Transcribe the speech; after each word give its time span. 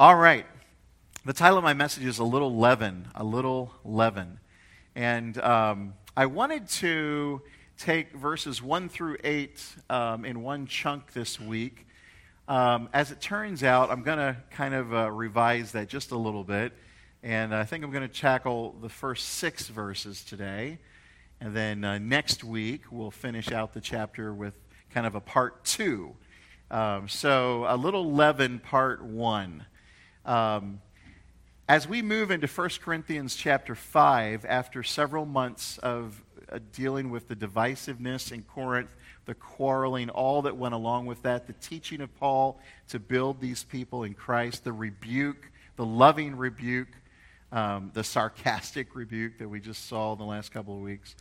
All 0.00 0.16
right. 0.16 0.46
The 1.26 1.34
title 1.34 1.58
of 1.58 1.64
my 1.64 1.74
message 1.74 2.06
is 2.06 2.18
A 2.20 2.24
Little 2.24 2.56
Leaven. 2.56 3.08
A 3.14 3.22
Little 3.22 3.70
Leaven. 3.84 4.38
And 4.94 5.36
um, 5.36 5.92
I 6.16 6.24
wanted 6.24 6.68
to 6.68 7.42
take 7.76 8.14
verses 8.14 8.62
1 8.62 8.88
through 8.88 9.18
8 9.22 9.62
um, 9.90 10.24
in 10.24 10.40
one 10.40 10.66
chunk 10.66 11.12
this 11.12 11.38
week. 11.38 11.86
Um, 12.48 12.88
as 12.94 13.10
it 13.10 13.20
turns 13.20 13.62
out, 13.62 13.90
I'm 13.90 14.02
going 14.02 14.16
to 14.16 14.38
kind 14.50 14.72
of 14.72 14.94
uh, 14.94 15.10
revise 15.10 15.72
that 15.72 15.90
just 15.90 16.12
a 16.12 16.16
little 16.16 16.44
bit. 16.44 16.72
And 17.22 17.54
I 17.54 17.64
think 17.64 17.84
I'm 17.84 17.90
going 17.90 18.08
to 18.08 18.20
tackle 18.20 18.76
the 18.80 18.88
first 18.88 19.28
six 19.28 19.68
verses 19.68 20.24
today. 20.24 20.78
And 21.42 21.54
then 21.54 21.84
uh, 21.84 21.98
next 21.98 22.42
week, 22.42 22.84
we'll 22.90 23.10
finish 23.10 23.52
out 23.52 23.74
the 23.74 23.82
chapter 23.82 24.32
with 24.32 24.54
kind 24.94 25.06
of 25.06 25.14
a 25.14 25.20
part 25.20 25.62
two. 25.66 26.16
Um, 26.70 27.06
so, 27.06 27.66
a 27.68 27.76
little 27.76 28.14
leaven, 28.14 28.60
part 28.60 29.04
one. 29.04 29.66
Um, 30.30 30.80
as 31.68 31.88
we 31.88 32.02
move 32.02 32.30
into 32.30 32.46
1 32.46 32.68
Corinthians 32.84 33.34
chapter 33.34 33.74
5, 33.74 34.46
after 34.48 34.84
several 34.84 35.26
months 35.26 35.78
of 35.78 36.22
uh, 36.48 36.60
dealing 36.72 37.10
with 37.10 37.26
the 37.26 37.34
divisiveness 37.34 38.30
in 38.30 38.44
Corinth, 38.44 38.94
the 39.26 39.34
quarreling, 39.34 40.08
all 40.08 40.42
that 40.42 40.56
went 40.56 40.72
along 40.72 41.06
with 41.06 41.20
that, 41.22 41.48
the 41.48 41.52
teaching 41.54 42.00
of 42.00 42.16
Paul 42.16 42.60
to 42.90 43.00
build 43.00 43.40
these 43.40 43.64
people 43.64 44.04
in 44.04 44.14
Christ, 44.14 44.62
the 44.62 44.72
rebuke, 44.72 45.50
the 45.74 45.84
loving 45.84 46.36
rebuke, 46.36 46.94
um, 47.50 47.90
the 47.92 48.04
sarcastic 48.04 48.94
rebuke 48.94 49.38
that 49.38 49.48
we 49.48 49.58
just 49.58 49.88
saw 49.88 50.12
in 50.12 50.18
the 50.20 50.24
last 50.24 50.52
couple 50.52 50.76
of 50.76 50.80
weeks, 50.80 51.16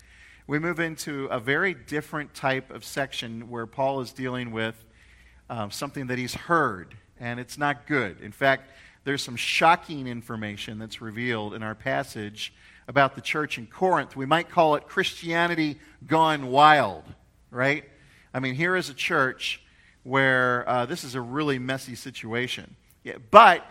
we 0.46 0.60
move 0.60 0.80
into 0.80 1.26
a 1.32 1.40
very 1.40 1.74
different 1.74 2.36
type 2.36 2.70
of 2.70 2.86
section 2.86 3.50
where 3.50 3.66
Paul 3.66 4.02
is 4.02 4.14
dealing 4.14 4.52
with 4.52 4.86
um, 5.50 5.72
something 5.72 6.06
that 6.08 6.20
he's 6.20 6.36
heard, 6.36 6.94
and 7.20 7.40
it's 7.40 7.58
not 7.58 7.88
good. 7.88 8.22
In 8.22 8.32
fact, 8.32 8.70
there's 9.04 9.24
some 9.24 9.36
shocking 9.36 10.08
information 10.08 10.80
that's 10.80 11.02
revealed 11.02 11.54
in 11.54 11.64
our 11.64 11.76
passage 11.76 12.54
about 12.88 13.16
the 13.16 13.22
church 13.22 13.58
in 13.58 13.68
Corinth. 13.68 14.16
We 14.16 14.26
might 14.26 14.50
call 14.50 14.76
it 14.76 14.88
Christianity 14.88 15.80
gone 16.06 16.48
wild, 16.48 17.04
right? 17.52 17.86
I 18.34 18.40
mean, 18.40 18.56
here 18.56 18.76
is 18.76 18.90
a 18.90 18.94
church 18.94 19.62
where 20.04 20.68
uh, 20.68 20.86
this 20.86 21.04
is 21.04 21.16
a 21.16 21.22
really 21.22 21.60
messy 21.60 21.96
situation. 21.96 22.76
Yeah, 23.04 23.18
but 23.32 23.66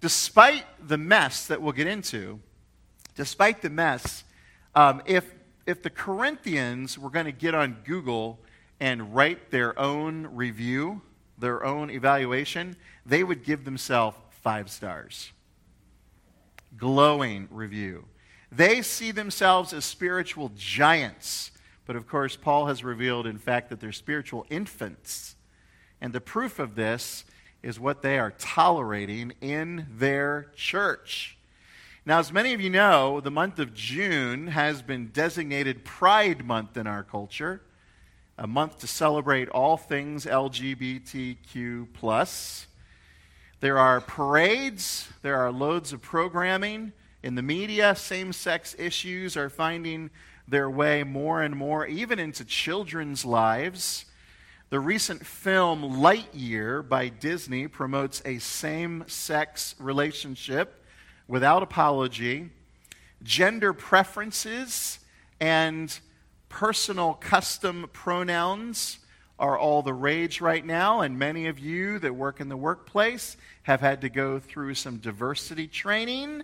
despite 0.00 0.64
the 0.86 0.98
mess 0.98 1.46
that 1.46 1.62
we'll 1.62 1.72
get 1.72 1.86
into, 1.86 2.40
despite 3.14 3.62
the 3.62 3.70
mess, 3.70 4.24
um, 4.74 5.02
if, 5.06 5.24
if 5.66 5.82
the 5.82 5.90
Corinthians 5.90 6.98
were 6.98 7.10
going 7.10 7.26
to 7.26 7.32
get 7.32 7.54
on 7.54 7.78
Google 7.84 8.40
and 8.80 9.14
write 9.14 9.50
their 9.50 9.78
own 9.78 10.28
review, 10.32 11.02
their 11.38 11.64
own 11.64 11.90
evaluation, 11.90 12.76
they 13.06 13.22
would 13.22 13.44
give 13.44 13.64
themselves 13.64 14.16
five 14.42 14.70
stars. 14.70 15.32
Glowing 16.76 17.48
review. 17.50 18.04
They 18.50 18.82
see 18.82 19.12
themselves 19.12 19.72
as 19.72 19.84
spiritual 19.84 20.52
giants. 20.56 21.52
But 21.86 21.96
of 21.96 22.06
course, 22.06 22.36
Paul 22.36 22.66
has 22.66 22.84
revealed, 22.84 23.26
in 23.26 23.38
fact, 23.38 23.70
that 23.70 23.80
they're 23.80 23.92
spiritual 23.92 24.46
infants. 24.50 25.36
And 26.00 26.12
the 26.12 26.20
proof 26.20 26.58
of 26.58 26.74
this 26.74 27.24
is 27.62 27.80
what 27.80 28.02
they 28.02 28.18
are 28.18 28.32
tolerating 28.32 29.32
in 29.40 29.86
their 29.96 30.50
church. 30.54 31.38
Now, 32.04 32.18
as 32.18 32.32
many 32.32 32.52
of 32.52 32.60
you 32.60 32.70
know, 32.70 33.20
the 33.20 33.30
month 33.30 33.60
of 33.60 33.72
June 33.72 34.48
has 34.48 34.82
been 34.82 35.10
designated 35.12 35.84
Pride 35.84 36.44
Month 36.44 36.76
in 36.76 36.88
our 36.88 37.04
culture, 37.04 37.62
a 38.36 38.48
month 38.48 38.80
to 38.80 38.88
celebrate 38.88 39.48
all 39.48 39.76
things 39.76 40.26
LGBTQ. 40.26 41.92
There 43.62 43.78
are 43.78 44.00
parades, 44.00 45.08
there 45.22 45.36
are 45.36 45.52
loads 45.52 45.92
of 45.92 46.02
programming. 46.02 46.92
In 47.22 47.36
the 47.36 47.42
media, 47.42 47.94
same 47.94 48.32
sex 48.32 48.74
issues 48.76 49.36
are 49.36 49.48
finding 49.48 50.10
their 50.48 50.68
way 50.68 51.04
more 51.04 51.42
and 51.42 51.54
more, 51.54 51.86
even 51.86 52.18
into 52.18 52.44
children's 52.44 53.24
lives. 53.24 54.06
The 54.70 54.80
recent 54.80 55.24
film 55.24 56.00
Lightyear 56.00 56.88
by 56.88 57.08
Disney 57.08 57.68
promotes 57.68 58.20
a 58.24 58.38
same 58.38 59.04
sex 59.06 59.76
relationship 59.78 60.84
without 61.28 61.62
apology. 61.62 62.50
Gender 63.22 63.72
preferences 63.72 64.98
and 65.38 66.00
personal 66.48 67.14
custom 67.14 67.88
pronouns 67.92 68.98
are 69.38 69.58
all 69.58 69.82
the 69.82 69.94
rage 69.94 70.40
right 70.40 70.64
now, 70.64 71.00
and 71.00 71.18
many 71.18 71.46
of 71.46 71.58
you 71.58 71.98
that 71.98 72.14
work 72.14 72.40
in 72.40 72.48
the 72.48 72.56
workplace 72.56 73.36
have 73.62 73.80
had 73.80 74.00
to 74.02 74.08
go 74.08 74.38
through 74.38 74.74
some 74.74 74.98
diversity 74.98 75.66
training 75.66 76.42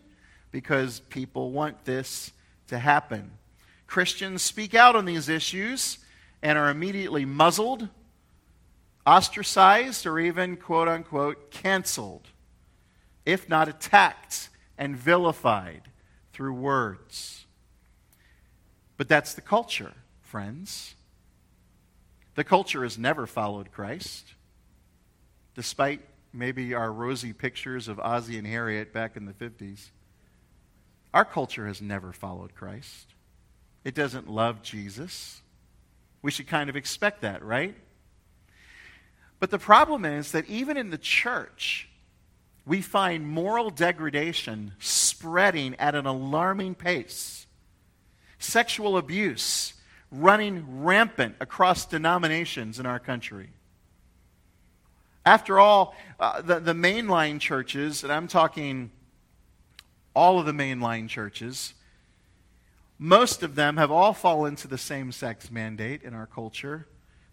because 0.51 1.01
people 1.09 1.51
want 1.51 1.85
this 1.85 2.33
to 2.69 2.79
happen. 2.79 3.31
Christians 3.87 4.43
speak 4.43 4.75
out 4.75 4.97
on 4.97 5.05
these 5.05 5.29
issues 5.29 5.99
and 6.43 6.59
are 6.59 6.71
immediately 6.71 7.25
muzzled, 7.25 7.89
ostracized, 9.07 10.07
or 10.07 10.19
even, 10.19 10.57
quote 10.57 10.89
unquote, 10.89 11.51
canceled, 11.51 12.29
if 13.25 13.49
not 13.49 13.69
attacked 13.69 14.49
and 14.77 14.97
vilified 14.97 15.83
through 16.33 16.53
words. 16.53 17.47
But 18.97 19.09
that's 19.09 19.35
the 19.35 19.41
culture, 19.41 19.93
friends. 20.23 20.95
The 22.39 22.45
culture 22.45 22.85
has 22.85 22.97
never 22.97 23.27
followed 23.27 23.73
Christ, 23.73 24.35
despite 25.57 26.03
maybe 26.33 26.73
our 26.73 26.93
rosy 26.93 27.33
pictures 27.33 27.89
of 27.89 27.99
Ozzie 27.99 28.39
and 28.39 28.47
Harriet 28.47 28.93
back 28.93 29.17
in 29.17 29.25
the 29.25 29.33
50s. 29.33 29.91
Our 31.13 31.25
culture 31.25 31.67
has 31.67 31.83
never 31.83 32.13
followed 32.13 32.55
Christ. 32.55 33.09
It 33.83 33.97
doesn't 33.97 34.31
love 34.31 34.63
Jesus. 34.63 35.43
We 36.23 36.31
should 36.31 36.47
kind 36.47 36.71
of 36.71 36.77
expect 36.77 37.23
that, 37.23 37.43
right? 37.43 37.75
But 39.41 39.51
the 39.51 39.59
problem 39.59 40.05
is 40.05 40.31
that 40.31 40.49
even 40.49 40.77
in 40.77 40.91
the 40.91 40.97
church, 40.97 41.89
we 42.65 42.83
find 42.83 43.27
moral 43.27 43.69
degradation 43.69 44.75
spreading 44.79 45.75
at 45.81 45.97
an 45.97 46.07
alarming 46.07 46.77
pace. 46.77 47.49
Sexual 48.39 48.97
abuse 48.97 49.75
running 50.11 50.83
rampant 50.83 51.37
across 51.41 51.85
denominations 51.85 52.79
in 52.79 52.87
our 52.87 52.99
country. 52.99 53.51
After 55.27 55.59
all, 55.59 55.95
uh, 56.19 56.41
the, 56.41 56.59
the 56.59 56.73
mainline 56.73 57.39
churches, 57.41 58.03
and 58.03 58.13
I'm 58.13 58.29
talking 58.29 58.91
all 60.15 60.39
of 60.39 60.47
the 60.47 60.53
mainline 60.53 61.09
churches, 61.09 61.75
most 62.99 63.43
of 63.43 63.55
them 63.55 63.77
have 63.77 63.91
all 63.91 64.13
fallen 64.13 64.57
to 64.57 64.69
the 64.69 64.79
same 64.79 65.13
sex 65.13 65.51
mandate 65.51 66.03
in 66.03 66.15
our 66.15 66.27
culture. 66.27 66.87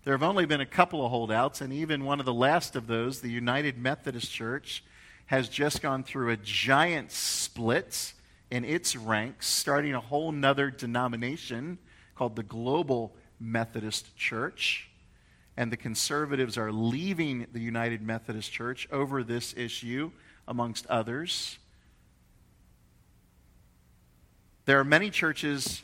There 0.03 0.13
have 0.13 0.23
only 0.23 0.45
been 0.45 0.61
a 0.61 0.65
couple 0.65 1.03
of 1.03 1.09
holdouts, 1.09 1.61
and 1.61 1.73
even 1.73 2.03
one 2.03 2.19
of 2.19 2.25
the 2.25 2.33
last 2.33 2.75
of 2.75 2.85
those, 2.85 3.21
the 3.21 3.31
United 3.31 3.77
Methodist 3.77 4.31
Church, 4.31 4.83
has 5.27 5.49
just 5.49 5.81
gone 5.81 6.03
through 6.03 6.29
a 6.29 6.37
giant 6.37 7.11
split 7.11 8.13
in 8.51 8.63
its 8.63 8.95
ranks, 8.95 9.47
starting 9.47 9.95
a 9.95 9.99
whole 9.99 10.31
nother 10.31 10.69
denomination 10.69 11.79
called 12.15 12.35
the 12.35 12.43
Global 12.43 13.15
Methodist 13.39 14.15
Church. 14.15 14.89
And 15.57 15.71
the 15.71 15.77
conservatives 15.77 16.57
are 16.57 16.71
leaving 16.71 17.47
the 17.53 17.59
United 17.59 18.01
Methodist 18.01 18.51
Church 18.51 18.87
over 18.91 19.23
this 19.23 19.53
issue, 19.55 20.11
amongst 20.47 20.85
others. 20.87 21.57
There 24.65 24.79
are 24.79 24.83
many 24.83 25.09
churches, 25.09 25.83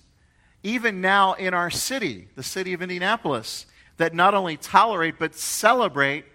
even 0.64 1.02
now 1.02 1.34
in 1.34 1.54
our 1.54 1.70
city, 1.70 2.28
the 2.36 2.44
city 2.44 2.74
of 2.74 2.82
Indianapolis, 2.82 3.66
that 3.98 4.14
not 4.14 4.34
only 4.34 4.58
tolerate 4.58 5.20
but 5.20 5.36
celebrate 5.36 6.26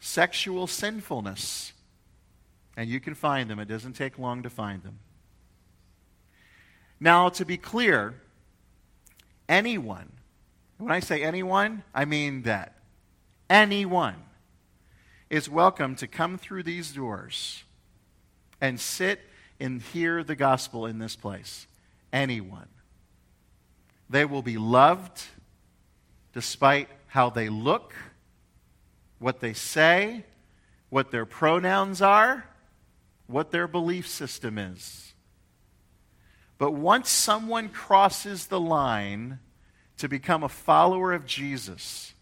sexual 0.00 0.66
sinfulness. 0.66 1.72
And 2.76 2.88
you 2.88 3.00
can 3.00 3.14
find 3.14 3.50
them, 3.50 3.58
it 3.58 3.68
doesn't 3.68 3.94
take 3.94 4.18
long 4.18 4.42
to 4.42 4.50
find 4.50 4.82
them. 4.82 4.98
Now, 7.00 7.28
to 7.30 7.44
be 7.44 7.56
clear, 7.56 8.20
anyone, 9.48 10.12
when 10.78 10.92
I 10.92 11.00
say 11.00 11.22
anyone, 11.22 11.82
I 11.94 12.04
mean 12.04 12.42
that 12.42 12.74
anyone 13.50 14.16
is 15.30 15.48
welcome 15.48 15.94
to 15.96 16.06
come 16.06 16.38
through 16.38 16.62
these 16.62 16.92
doors 16.92 17.64
and 18.60 18.78
sit 18.80 19.20
and 19.60 19.82
hear 19.82 20.22
the 20.22 20.36
gospel 20.36 20.86
in 20.86 20.98
this 20.98 21.16
place. 21.16 21.66
Anyone. 22.12 22.68
They 24.08 24.24
will 24.24 24.42
be 24.42 24.56
loved 24.56 25.22
despite 26.32 26.88
how 27.08 27.30
they 27.30 27.48
look, 27.48 27.94
what 29.18 29.40
they 29.40 29.52
say, 29.52 30.24
what 30.88 31.10
their 31.10 31.26
pronouns 31.26 32.00
are, 32.00 32.44
what 33.26 33.50
their 33.50 33.66
belief 33.68 34.08
system 34.08 34.56
is. 34.56 35.14
But 36.58 36.72
once 36.72 37.08
someone 37.08 37.68
crosses 37.68 38.48
the 38.48 38.60
line 38.60 39.38
to 39.98 40.08
become 40.08 40.42
a 40.42 40.48
follower 40.48 41.12
of 41.12 41.24
Jesus, 41.24 42.14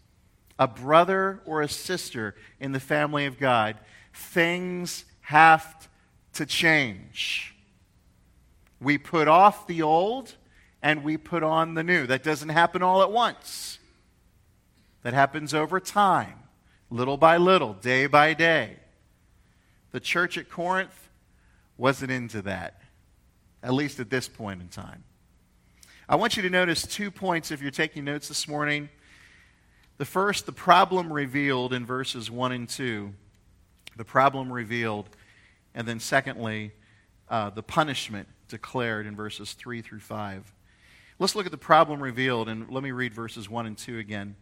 a 0.59 0.67
brother 0.67 1.41
or 1.45 1.61
a 1.61 1.69
sister 1.69 2.35
in 2.59 2.71
the 2.71 2.79
family 2.79 3.25
of 3.25 3.39
God, 3.39 3.77
things 4.13 5.05
have 5.21 5.89
to 6.33 6.45
change. 6.45 7.55
We 8.79 8.97
put 8.97 9.27
off 9.27 9.67
the 9.67 9.81
old 9.81 10.35
and 10.81 11.03
we 11.03 11.17
put 11.17 11.41
on 11.43 11.73
the 11.73 11.83
new. 11.83 12.05
That 12.05 12.23
doesn't 12.23 12.49
happen 12.49 12.83
all 12.83 13.01
at 13.01 13.11
once, 13.11 13.79
that 15.01 15.13
happens 15.13 15.53
over 15.53 15.79
time, 15.79 16.35
little 16.91 17.17
by 17.17 17.37
little, 17.37 17.73
day 17.73 18.05
by 18.05 18.33
day. 18.33 18.77
The 19.91 19.99
church 19.99 20.37
at 20.37 20.49
Corinth 20.49 21.09
wasn't 21.77 22.11
into 22.11 22.41
that, 22.43 22.81
at 23.63 23.73
least 23.73 23.99
at 23.99 24.09
this 24.09 24.27
point 24.27 24.61
in 24.61 24.67
time. 24.67 25.03
I 26.09 26.15
want 26.15 26.37
you 26.37 26.43
to 26.43 26.49
notice 26.49 26.83
two 26.83 27.11
points 27.11 27.51
if 27.51 27.61
you're 27.61 27.71
taking 27.71 28.05
notes 28.05 28.27
this 28.27 28.47
morning. 28.47 28.89
The 29.97 30.05
first, 30.05 30.45
the 30.45 30.51
problem 30.51 31.11
revealed 31.11 31.73
in 31.73 31.85
verses 31.85 32.31
1 32.31 32.51
and 32.51 32.69
2. 32.69 33.13
The 33.97 34.05
problem 34.05 34.53
revealed. 34.53 35.09
And 35.73 35.87
then, 35.87 35.99
secondly, 35.99 36.71
uh, 37.29 37.49
the 37.49 37.63
punishment 37.63 38.27
declared 38.47 39.05
in 39.05 39.15
verses 39.15 39.53
3 39.53 39.81
through 39.81 39.99
5. 39.99 40.53
Let's 41.19 41.35
look 41.35 41.45
at 41.45 41.51
the 41.51 41.57
problem 41.57 42.01
revealed, 42.01 42.47
and 42.47 42.69
let 42.69 42.83
me 42.83 42.91
read 42.91 43.13
verses 43.13 43.49
1 43.49 43.65
and 43.65 43.77
2 43.77 43.97
again. 43.97 44.35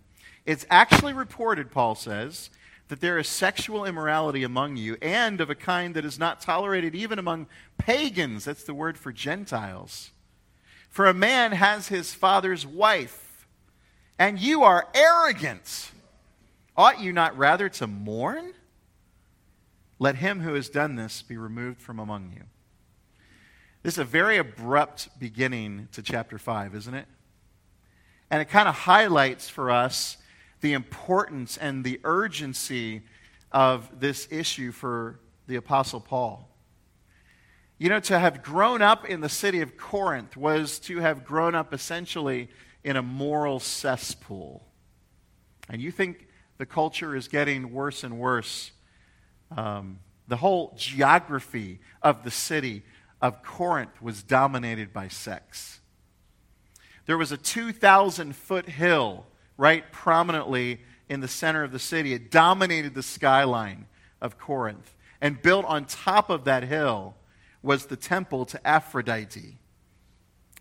It's 0.45 0.65
actually 0.69 1.13
reported, 1.13 1.71
Paul 1.71 1.95
says, 1.95 2.49
that 2.87 3.01
there 3.01 3.17
is 3.17 3.27
sexual 3.27 3.85
immorality 3.85 4.43
among 4.43 4.77
you, 4.77 4.97
and 5.01 5.41
of 5.41 5.49
a 5.49 5.55
kind 5.55 5.95
that 5.95 6.05
is 6.05 6.19
not 6.19 6.41
tolerated 6.41 6.93
even 6.93 7.17
among 7.17 7.47
pagans. 7.77 8.45
That's 8.45 8.63
the 8.63 8.73
word 8.73 8.97
for 8.97 9.11
Gentiles. 9.11 10.11
For 10.89 11.07
a 11.07 11.13
man 11.13 11.51
has 11.51 11.87
his 11.87 12.13
father's 12.13 12.65
wife, 12.65 13.47
and 14.19 14.39
you 14.39 14.63
are 14.63 14.87
arrogant. 14.93 15.91
Ought 16.77 17.01
you 17.01 17.11
not 17.11 17.37
rather 17.37 17.69
to 17.69 17.87
mourn? 17.87 18.53
Let 19.97 20.17
him 20.17 20.41
who 20.41 20.53
has 20.53 20.69
done 20.69 20.95
this 20.95 21.21
be 21.21 21.37
removed 21.37 21.81
from 21.81 21.99
among 21.99 22.33
you. 22.35 22.43
This 23.81 23.95
is 23.95 23.99
a 23.99 24.03
very 24.03 24.37
abrupt 24.37 25.09
beginning 25.19 25.89
to 25.93 26.01
chapter 26.01 26.37
5, 26.37 26.75
isn't 26.75 26.93
it? 26.93 27.07
And 28.29 28.41
it 28.41 28.45
kind 28.45 28.67
of 28.67 28.75
highlights 28.75 29.47
for 29.47 29.71
us 29.71 30.17
the 30.65 30.73
importance 30.73 31.57
and 31.57 31.83
the 31.83 31.99
urgency 32.03 33.03
of 33.51 33.99
this 33.99 34.27
issue 34.31 34.71
for 34.71 35.19
the 35.45 35.57
Apostle 35.57 35.99
Paul. 35.99 36.49
You 37.77 37.89
know, 37.89 37.99
to 37.99 38.17
have 38.17 38.41
grown 38.41 38.81
up 38.81 39.05
in 39.05 39.21
the 39.21 39.29
city 39.29 39.61
of 39.61 39.77
Corinth 39.77 40.35
was 40.35 40.79
to 40.79 41.01
have 41.01 41.23
grown 41.23 41.53
up 41.53 41.71
essentially 41.71 42.49
in 42.83 42.95
a 42.95 43.03
moral 43.03 43.59
cesspool. 43.59 44.65
And 45.69 45.83
you 45.83 45.91
think 45.91 46.27
the 46.57 46.65
culture 46.65 47.15
is 47.15 47.27
getting 47.27 47.71
worse 47.71 48.03
and 48.03 48.17
worse. 48.17 48.71
Um, 49.55 49.99
the 50.27 50.37
whole 50.37 50.73
geography 50.75 51.79
of 52.01 52.23
the 52.23 52.31
city 52.31 52.81
of 53.21 53.43
Corinth 53.43 54.01
was 54.01 54.23
dominated 54.23 54.91
by 54.91 55.09
sex. 55.09 55.79
There 57.05 57.19
was 57.19 57.31
a 57.31 57.37
2,000 57.37 58.35
foot 58.35 58.67
hill 58.67 59.27
right 59.57 59.91
prominently 59.91 60.81
in 61.09 61.21
the 61.21 61.27
center 61.27 61.63
of 61.63 61.71
the 61.71 61.79
city. 61.79 62.13
It 62.13 62.31
dominated 62.31 62.93
the 62.93 63.03
skyline 63.03 63.85
of 64.21 64.37
Corinth. 64.37 64.93
And 65.21 65.41
built 65.41 65.65
on 65.65 65.85
top 65.85 66.29
of 66.29 66.45
that 66.45 66.63
hill 66.63 67.15
was 67.61 67.85
the 67.85 67.95
temple 67.95 68.45
to 68.45 68.67
Aphrodite, 68.67 69.57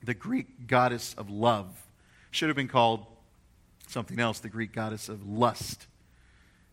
the 0.02 0.14
Greek 0.14 0.67
goddess 0.67 1.14
of 1.14 1.29
love. 1.29 1.87
Should 2.31 2.49
have 2.49 2.56
been 2.56 2.69
called 2.69 3.06
something 3.88 4.19
else, 4.19 4.41
the 4.41 4.49
Greek 4.49 4.73
goddess 4.73 5.08
of 5.08 5.26
lust. 5.26 5.87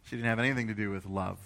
She 0.04 0.16
didn't 0.16 0.28
have 0.28 0.40
anything 0.40 0.68
to 0.68 0.74
do 0.74 0.90
with 0.90 1.06
love. 1.06 1.38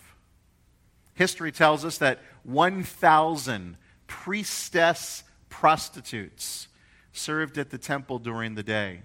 History 1.13 1.51
tells 1.51 1.85
us 1.85 1.97
that 1.99 2.19
1,000 2.43 3.77
priestess 4.07 5.23
prostitutes 5.49 6.67
served 7.13 7.57
at 7.57 7.69
the 7.69 7.77
temple 7.77 8.19
during 8.19 8.55
the 8.55 8.63
day 8.63 9.01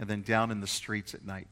and 0.00 0.10
then 0.10 0.22
down 0.22 0.50
in 0.50 0.60
the 0.60 0.66
streets 0.66 1.14
at 1.14 1.24
night. 1.24 1.46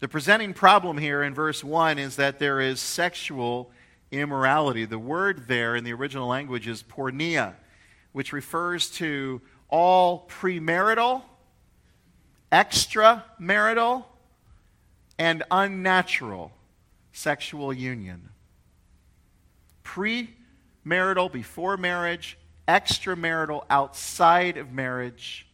The 0.00 0.08
presenting 0.08 0.52
problem 0.52 0.98
here 0.98 1.22
in 1.22 1.32
verse 1.32 1.64
1 1.64 1.98
is 1.98 2.16
that 2.16 2.38
there 2.38 2.60
is 2.60 2.80
sexual 2.80 3.70
immorality. 4.10 4.84
The 4.84 4.98
word 4.98 5.46
there 5.46 5.76
in 5.76 5.84
the 5.84 5.94
original 5.94 6.26
language 6.26 6.68
is 6.68 6.82
porneia, 6.82 7.54
which 8.12 8.32
refers 8.32 8.90
to 8.92 9.40
all 9.68 10.26
premarital, 10.28 11.22
extramarital, 12.52 14.04
and 15.18 15.42
unnatural 15.50 16.52
sexual 17.12 17.72
union 17.72 18.30
premarital, 19.90 21.32
before 21.32 21.76
marriage, 21.76 22.38
extramarital, 22.68 23.64
outside 23.68 24.56
of 24.56 24.72
marriage, 24.72 25.46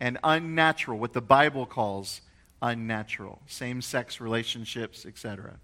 and 0.00 0.18
unnatural, 0.22 0.98
what 0.98 1.12
the 1.12 1.20
Bible 1.20 1.66
calls 1.66 2.20
unnatural, 2.62 3.40
same 3.46 3.80
sex 3.82 4.20
relationships, 4.20 5.06
etc. 5.06 5.58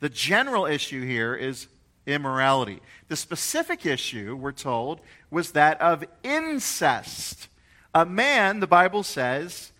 The 0.00 0.08
general 0.08 0.66
issue 0.66 1.04
here 1.04 1.34
is 1.34 1.68
immorality. 2.06 2.80
The 3.08 3.16
specific 3.16 3.86
issue, 3.86 4.36
we're 4.36 4.52
told, 4.52 5.00
was 5.30 5.52
that 5.52 5.80
of 5.80 6.04
incest. 6.22 7.48
A 7.94 8.06
man, 8.06 8.60
the 8.60 8.66
Bible 8.66 9.02
says, 9.02 9.72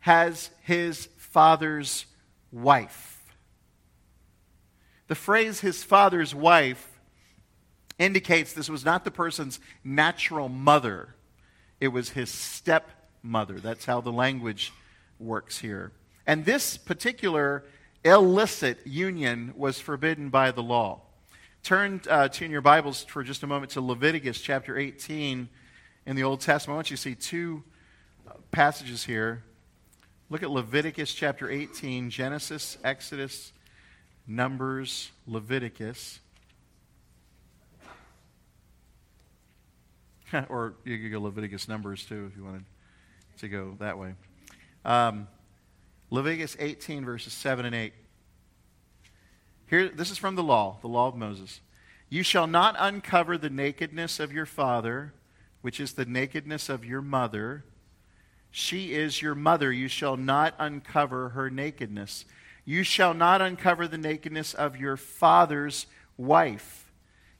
has 0.00 0.50
his 0.62 1.08
father's 1.18 2.06
wife. 2.52 3.34
The 5.08 5.14
phrase 5.14 5.60
his 5.60 5.84
father's 5.84 6.34
wife 6.34 7.00
indicates 7.98 8.52
this 8.52 8.68
was 8.68 8.84
not 8.84 9.04
the 9.04 9.10
person's 9.10 9.60
natural 9.82 10.48
mother, 10.48 11.14
it 11.80 11.88
was 11.88 12.10
his 12.10 12.30
stepmother. 12.30 13.60
That's 13.60 13.84
how 13.84 14.00
the 14.00 14.12
language 14.12 14.72
works 15.18 15.58
here. 15.58 15.92
And 16.26 16.44
this 16.44 16.76
particular 16.76 17.64
illicit 18.04 18.86
union 18.86 19.52
was 19.56 19.80
forbidden 19.80 20.28
by 20.30 20.50
the 20.50 20.62
law. 20.62 21.02
Turn 21.62 22.00
uh, 22.08 22.28
to 22.28 22.44
in 22.44 22.50
your 22.50 22.60
Bibles 22.60 23.04
for 23.04 23.24
just 23.24 23.42
a 23.42 23.46
moment 23.46 23.72
to 23.72 23.80
Leviticus 23.80 24.40
chapter 24.40 24.78
18 24.78 25.48
in 26.06 26.16
the 26.16 26.22
Old 26.22 26.40
Testament. 26.40 26.74
I 26.74 26.78
want 26.78 26.90
you 26.90 26.96
to 26.96 27.02
see 27.02 27.14
two 27.14 27.64
uh, 28.28 28.34
passages 28.52 29.04
here. 29.04 29.42
Look 30.30 30.42
at 30.42 30.50
Leviticus 30.50 31.12
chapter 31.12 31.50
18, 31.50 32.10
Genesis, 32.10 32.78
Exodus, 32.84 33.52
Numbers, 34.26 35.10
Leviticus. 35.26 36.20
or 40.48 40.74
you 40.84 40.98
could 40.98 41.12
go 41.12 41.20
Leviticus 41.20 41.68
Numbers 41.68 42.04
too 42.04 42.28
if 42.30 42.36
you 42.36 42.44
wanted 42.44 42.64
to 43.38 43.48
go 43.48 43.76
that 43.78 43.98
way. 43.98 44.14
Um, 44.84 45.28
Leviticus 46.10 46.56
18, 46.58 47.04
verses 47.04 47.32
7 47.32 47.64
and 47.64 47.74
8. 47.74 47.92
Here, 49.68 49.88
this 49.88 50.10
is 50.10 50.18
from 50.18 50.36
the 50.36 50.42
law, 50.42 50.78
the 50.80 50.88
law 50.88 51.08
of 51.08 51.16
Moses. 51.16 51.60
You 52.08 52.22
shall 52.22 52.46
not 52.46 52.76
uncover 52.78 53.36
the 53.36 53.50
nakedness 53.50 54.20
of 54.20 54.32
your 54.32 54.46
father, 54.46 55.12
which 55.62 55.80
is 55.80 55.94
the 55.94 56.04
nakedness 56.04 56.68
of 56.68 56.84
your 56.84 57.02
mother. 57.02 57.64
She 58.52 58.94
is 58.94 59.20
your 59.20 59.34
mother. 59.34 59.72
You 59.72 59.88
shall 59.88 60.16
not 60.16 60.54
uncover 60.58 61.30
her 61.30 61.50
nakedness. 61.50 62.24
You 62.64 62.84
shall 62.84 63.12
not 63.12 63.42
uncover 63.42 63.88
the 63.88 63.98
nakedness 63.98 64.54
of 64.54 64.76
your 64.76 64.96
father's 64.96 65.86
wife. 66.16 66.92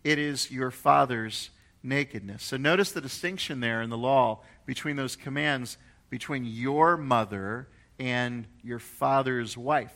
It 0.02 0.18
is 0.18 0.50
your 0.50 0.72
father's 0.72 1.50
nakedness. 1.86 2.42
So 2.42 2.56
notice 2.56 2.92
the 2.92 3.00
distinction 3.00 3.60
there 3.60 3.80
in 3.80 3.90
the 3.90 3.98
law 3.98 4.40
between 4.66 4.96
those 4.96 5.16
commands 5.16 5.78
between 6.10 6.44
your 6.44 6.96
mother 6.96 7.68
and 7.98 8.46
your 8.62 8.78
father's 8.78 9.56
wife. 9.56 9.94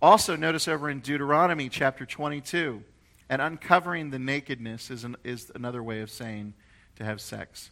Also, 0.00 0.36
notice 0.36 0.68
over 0.68 0.90
in 0.90 1.00
Deuteronomy 1.00 1.68
chapter 1.68 2.04
22, 2.04 2.82
and 3.28 3.40
uncovering 3.40 4.10
the 4.10 4.18
nakedness 4.18 4.90
is, 4.90 5.04
an, 5.04 5.16
is 5.24 5.50
another 5.54 5.82
way 5.82 6.00
of 6.00 6.10
saying 6.10 6.54
to 6.96 7.04
have 7.04 7.20
sex. 7.20 7.70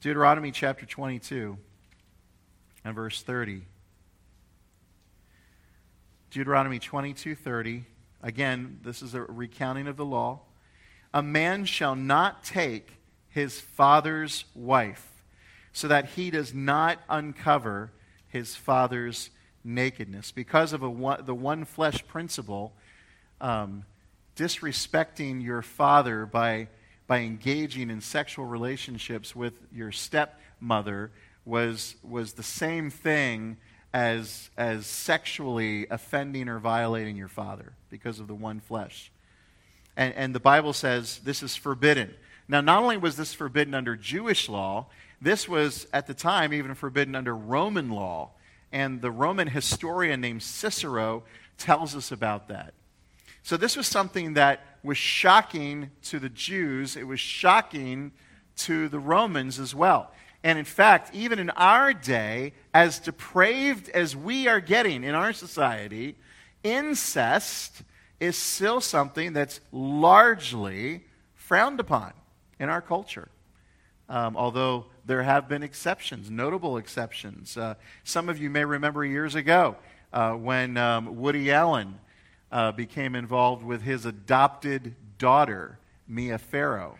Deuteronomy 0.00 0.52
chapter 0.52 0.84
22 0.84 1.56
and 2.84 2.94
verse 2.94 3.22
30. 3.22 3.62
Deuteronomy 6.30 6.78
22:30. 6.78 7.84
Again, 8.22 8.80
this 8.82 9.00
is 9.00 9.14
a 9.14 9.22
recounting 9.22 9.86
of 9.86 9.96
the 9.96 10.04
law. 10.04 10.40
A 11.16 11.22
man 11.22 11.64
shall 11.64 11.96
not 11.96 12.44
take 12.44 12.90
his 13.30 13.58
father's 13.58 14.44
wife, 14.54 15.24
so 15.72 15.88
that 15.88 16.10
he 16.10 16.28
does 16.30 16.52
not 16.52 16.98
uncover 17.08 17.90
his 18.28 18.54
father's 18.54 19.30
nakedness. 19.64 20.30
Because 20.30 20.74
of 20.74 20.82
a, 20.82 21.22
the 21.22 21.34
one 21.34 21.64
flesh 21.64 22.06
principle, 22.06 22.74
um, 23.40 23.86
disrespecting 24.36 25.42
your 25.42 25.62
father 25.62 26.26
by, 26.26 26.68
by 27.06 27.20
engaging 27.20 27.88
in 27.88 28.02
sexual 28.02 28.44
relationships 28.44 29.34
with 29.34 29.54
your 29.72 29.92
stepmother 29.92 31.12
was, 31.46 31.96
was 32.02 32.34
the 32.34 32.42
same 32.42 32.90
thing 32.90 33.56
as, 33.94 34.50
as 34.58 34.84
sexually 34.84 35.86
offending 35.88 36.50
or 36.50 36.58
violating 36.58 37.16
your 37.16 37.26
father 37.26 37.72
because 37.88 38.20
of 38.20 38.26
the 38.26 38.34
one 38.34 38.60
flesh. 38.60 39.10
And, 39.96 40.14
and 40.14 40.34
the 40.34 40.40
Bible 40.40 40.72
says 40.72 41.20
this 41.24 41.42
is 41.42 41.56
forbidden. 41.56 42.14
Now, 42.48 42.60
not 42.60 42.82
only 42.82 42.96
was 42.96 43.16
this 43.16 43.34
forbidden 43.34 43.74
under 43.74 43.96
Jewish 43.96 44.48
law, 44.48 44.86
this 45.20 45.48
was 45.48 45.86
at 45.92 46.06
the 46.06 46.14
time 46.14 46.52
even 46.52 46.74
forbidden 46.74 47.14
under 47.14 47.34
Roman 47.34 47.90
law. 47.90 48.30
And 48.72 49.00
the 49.00 49.10
Roman 49.10 49.48
historian 49.48 50.20
named 50.20 50.42
Cicero 50.42 51.24
tells 51.58 51.96
us 51.96 52.12
about 52.12 52.48
that. 52.48 52.74
So, 53.42 53.56
this 53.56 53.76
was 53.76 53.86
something 53.86 54.34
that 54.34 54.60
was 54.82 54.98
shocking 54.98 55.90
to 56.04 56.18
the 56.18 56.28
Jews. 56.28 56.96
It 56.96 57.06
was 57.06 57.20
shocking 57.20 58.12
to 58.58 58.88
the 58.88 58.98
Romans 58.98 59.58
as 59.58 59.74
well. 59.74 60.10
And 60.42 60.58
in 60.58 60.64
fact, 60.64 61.14
even 61.14 61.38
in 61.38 61.50
our 61.50 61.92
day, 61.92 62.52
as 62.72 63.00
depraved 63.00 63.88
as 63.88 64.14
we 64.14 64.46
are 64.46 64.60
getting 64.60 65.02
in 65.02 65.14
our 65.14 65.32
society, 65.32 66.16
incest 66.62 67.82
is 68.20 68.36
still 68.36 68.80
something 68.80 69.32
that's 69.32 69.60
largely 69.72 71.04
frowned 71.34 71.80
upon 71.80 72.12
in 72.58 72.68
our 72.68 72.80
culture. 72.80 73.28
Um, 74.08 74.36
although 74.36 74.86
there 75.04 75.22
have 75.22 75.48
been 75.48 75.62
exceptions, 75.62 76.30
notable 76.30 76.76
exceptions. 76.76 77.56
Uh, 77.56 77.74
some 78.04 78.28
of 78.28 78.38
you 78.38 78.50
may 78.50 78.64
remember 78.64 79.04
years 79.04 79.34
ago 79.34 79.76
uh, 80.12 80.32
when 80.32 80.76
um, 80.76 81.16
Woody 81.16 81.50
Allen 81.50 81.98
uh, 82.52 82.72
became 82.72 83.14
involved 83.14 83.64
with 83.64 83.82
his 83.82 84.06
adopted 84.06 84.94
daughter, 85.18 85.78
Mia 86.06 86.38
Farrow. 86.38 86.98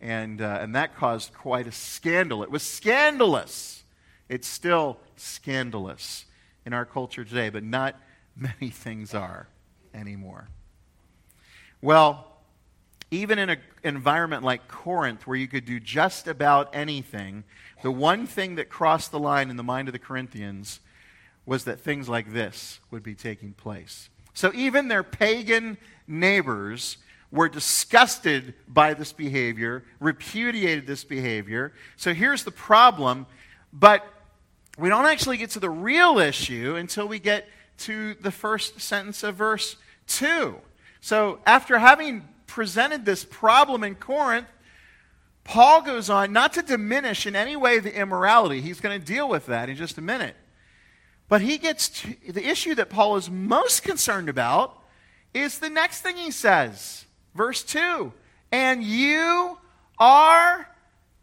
And, 0.00 0.40
uh, 0.40 0.58
and 0.60 0.74
that 0.74 0.94
caused 0.96 1.32
quite 1.34 1.66
a 1.66 1.72
scandal. 1.72 2.42
It 2.42 2.50
was 2.50 2.62
scandalous. 2.62 3.82
It's 4.28 4.46
still 4.46 4.98
scandalous 5.16 6.26
in 6.64 6.72
our 6.72 6.84
culture 6.84 7.24
today, 7.24 7.48
but 7.48 7.64
not 7.64 7.96
many 8.36 8.70
things 8.70 9.14
are 9.14 9.48
anymore. 9.96 10.48
Well, 11.80 12.26
even 13.10 13.38
in 13.38 13.50
an 13.50 13.58
environment 13.82 14.42
like 14.42 14.68
Corinth, 14.68 15.26
where 15.26 15.36
you 15.36 15.48
could 15.48 15.64
do 15.64 15.78
just 15.78 16.26
about 16.26 16.74
anything, 16.74 17.44
the 17.82 17.90
one 17.90 18.26
thing 18.26 18.56
that 18.56 18.68
crossed 18.68 19.10
the 19.10 19.18
line 19.18 19.50
in 19.50 19.56
the 19.56 19.62
mind 19.62 19.88
of 19.88 19.92
the 19.92 19.98
Corinthians 19.98 20.80
was 21.44 21.64
that 21.64 21.80
things 21.80 22.08
like 22.08 22.32
this 22.32 22.80
would 22.90 23.02
be 23.02 23.14
taking 23.14 23.52
place. 23.52 24.10
So 24.34 24.52
even 24.54 24.88
their 24.88 25.04
pagan 25.04 25.78
neighbors 26.06 26.98
were 27.30 27.48
disgusted 27.48 28.54
by 28.66 28.94
this 28.94 29.12
behavior, 29.12 29.84
repudiated 30.00 30.86
this 30.86 31.04
behavior. 31.04 31.72
So 31.96 32.12
here's 32.12 32.44
the 32.44 32.50
problem, 32.50 33.26
but 33.72 34.04
we 34.78 34.88
don't 34.88 35.06
actually 35.06 35.36
get 35.36 35.50
to 35.50 35.60
the 35.60 35.70
real 35.70 36.18
issue 36.18 36.76
until 36.76 37.06
we 37.06 37.18
get 37.18 37.48
to 37.78 38.14
the 38.14 38.30
first 38.30 38.80
sentence 38.80 39.22
of 39.22 39.36
verse 39.36 39.76
2. 40.08 40.56
So 41.00 41.40
after 41.46 41.78
having 41.78 42.28
presented 42.46 43.04
this 43.04 43.24
problem 43.24 43.84
in 43.84 43.94
Corinth, 43.94 44.46
Paul 45.44 45.82
goes 45.82 46.10
on 46.10 46.32
not 46.32 46.54
to 46.54 46.62
diminish 46.62 47.26
in 47.26 47.36
any 47.36 47.54
way 47.54 47.78
the 47.78 47.96
immorality. 47.96 48.60
He's 48.60 48.80
going 48.80 48.98
to 48.98 49.04
deal 49.04 49.28
with 49.28 49.46
that 49.46 49.68
in 49.68 49.76
just 49.76 49.98
a 49.98 50.02
minute. 50.02 50.34
But 51.28 51.40
he 51.40 51.58
gets 51.58 51.88
to 51.88 52.16
the 52.28 52.48
issue 52.48 52.74
that 52.74 52.90
Paul 52.90 53.16
is 53.16 53.30
most 53.30 53.82
concerned 53.82 54.28
about 54.28 54.76
is 55.34 55.58
the 55.58 55.70
next 55.70 56.00
thing 56.00 56.16
he 56.16 56.30
says. 56.30 57.04
Verse 57.34 57.62
2 57.62 58.12
And 58.50 58.82
you 58.82 59.58
are 59.98 60.68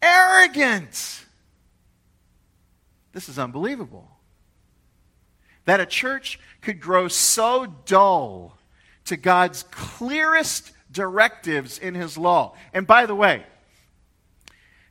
arrogant. 0.00 1.24
This 3.12 3.28
is 3.28 3.38
unbelievable. 3.38 4.08
That 5.66 5.80
a 5.80 5.86
church 5.86 6.38
could 6.60 6.80
grow 6.80 7.08
so 7.08 7.66
dull 7.86 8.58
to 9.06 9.16
God's 9.16 9.64
clearest 9.70 10.72
directives 10.90 11.78
in 11.78 11.94
his 11.94 12.16
law. 12.16 12.54
And 12.72 12.86
by 12.86 13.06
the 13.06 13.14
way, 13.14 13.44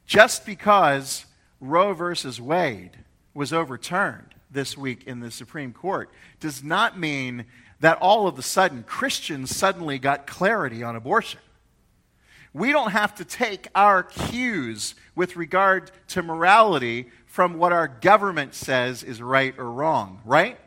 just 0.06 0.46
because 0.46 1.26
Roe 1.60 1.94
versus 1.94 2.40
Wade 2.40 2.98
was 3.34 3.54
overturned 3.54 4.36
this 4.52 4.78
week 4.78 5.06
in 5.06 5.20
the 5.20 5.32
Supreme 5.32 5.74
Court 5.74 6.12
does 6.40 6.64
not 6.64 7.00
mean 7.00 7.46
that 7.80 7.98
all 8.00 8.28
of 8.28 8.38
a 8.38 8.44
sudden 8.44 8.84
Christians 8.84 9.56
suddenly 9.56 9.98
got 9.98 10.28
clarity 10.28 10.84
on 10.84 10.96
abortion. 10.96 11.40
We 12.54 12.72
don't 12.72 12.92
have 12.92 13.16
to 13.16 13.26
take 13.26 13.68
our 13.74 14.04
cues 14.04 14.94
with 15.16 15.36
regard 15.36 15.92
to 16.10 16.22
morality 16.22 17.10
from 17.26 17.58
what 17.58 17.74
our 17.74 17.88
government 17.88 18.54
says 18.54 19.04
is 19.04 19.22
right 19.22 19.58
or 19.58 19.72
wrong, 19.72 20.22
right? 20.24 20.60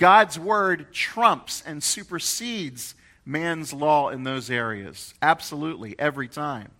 God's 0.00 0.38
word 0.38 0.94
trumps 0.94 1.62
and 1.66 1.82
supersedes 1.82 2.94
man's 3.26 3.74
law 3.74 4.08
in 4.08 4.24
those 4.24 4.50
areas. 4.50 5.12
Absolutely, 5.20 5.94
every 5.98 6.26
time. 6.26 6.70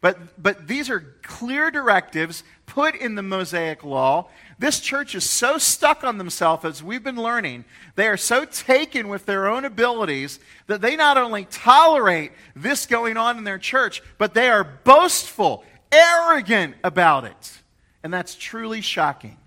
But, 0.00 0.40
but 0.40 0.68
these 0.68 0.88
are 0.88 1.16
clear 1.24 1.72
directives 1.72 2.44
put 2.66 2.94
in 2.94 3.16
the 3.16 3.22
Mosaic 3.22 3.82
law. 3.82 4.28
This 4.60 4.78
church 4.78 5.16
is 5.16 5.28
so 5.28 5.58
stuck 5.58 6.04
on 6.04 6.18
themselves, 6.18 6.64
as 6.64 6.84
we've 6.84 7.02
been 7.02 7.16
learning, 7.16 7.64
they 7.96 8.06
are 8.06 8.16
so 8.16 8.44
taken 8.44 9.08
with 9.08 9.26
their 9.26 9.48
own 9.48 9.64
abilities 9.64 10.38
that 10.68 10.80
they 10.80 10.94
not 10.94 11.18
only 11.18 11.46
tolerate 11.46 12.30
this 12.54 12.86
going 12.86 13.16
on 13.16 13.38
in 13.38 13.44
their 13.44 13.58
church, 13.58 14.04
but 14.18 14.34
they 14.34 14.48
are 14.48 14.62
boastful, 14.62 15.64
arrogant 15.90 16.76
about 16.84 17.24
it. 17.24 17.58
And 18.04 18.14
that's 18.14 18.36
truly 18.36 18.82
shocking. 18.82 19.38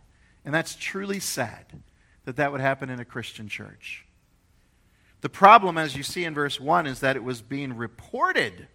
And 0.44 0.54
that's 0.54 0.76
truly 0.76 1.22
sad 1.22 1.66
that 2.26 2.36
that 2.36 2.52
would 2.52 2.62
happen 2.62 2.90
in 2.90 3.00
a 3.00 3.06
Christian 3.06 3.48
church. 3.48 4.06
The 5.22 5.30
problem, 5.30 5.78
as 5.78 5.96
you 5.96 6.04
see 6.04 6.24
in 6.24 6.34
verse 6.34 6.60
1, 6.60 6.86
is 6.86 7.00
that 7.00 7.16
it 7.16 7.24
was 7.24 7.42
being 7.42 7.76
reported 7.76 8.68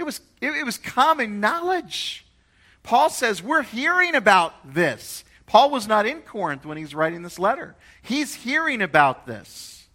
it 0.00 0.04
was, 0.04 0.22
it, 0.40 0.52
it 0.52 0.64
was 0.64 0.78
common 0.78 1.40
knowledge. 1.40 2.24
Paul 2.82 3.10
says, 3.10 3.42
We're 3.42 3.60
hearing 3.60 4.14
about 4.14 4.72
this. 4.72 5.24
Paul 5.44 5.68
was 5.68 5.86
not 5.86 6.06
in 6.06 6.22
Corinth 6.22 6.64
when 6.64 6.78
he's 6.78 6.94
writing 6.94 7.20
this 7.20 7.38
letter. 7.38 7.76
He's 8.00 8.32
hearing 8.32 8.80
about 8.80 9.26
this. 9.26 9.88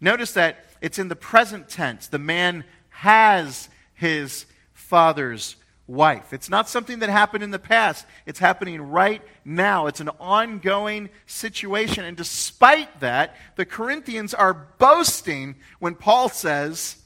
Notice 0.00 0.34
that 0.34 0.66
it's 0.80 1.00
in 1.00 1.08
the 1.08 1.16
present 1.16 1.68
tense. 1.68 2.06
The 2.06 2.20
man 2.20 2.62
has 2.90 3.68
his 3.92 4.46
father's 4.72 5.56
wife. 5.86 6.32
It's 6.32 6.48
not 6.48 6.68
something 6.68 7.00
that 7.00 7.08
happened 7.08 7.42
in 7.42 7.50
the 7.50 7.58
past, 7.58 8.06
it's 8.26 8.38
happening 8.38 8.80
right 8.80 9.22
now. 9.44 9.86
It's 9.86 10.00
an 10.00 10.10
ongoing 10.20 11.10
situation. 11.26 12.04
And 12.04 12.16
despite 12.16 13.00
that, 13.00 13.36
the 13.56 13.64
Corinthians 13.64 14.34
are 14.34 14.54
boasting 14.54 15.56
when 15.78 15.94
Paul 15.94 16.28
says, 16.28 16.96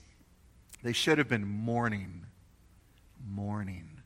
they 0.82 0.92
should 0.92 1.18
have 1.18 1.28
been 1.28 1.46
mourning. 1.46 2.26
Mourning. 3.28 4.02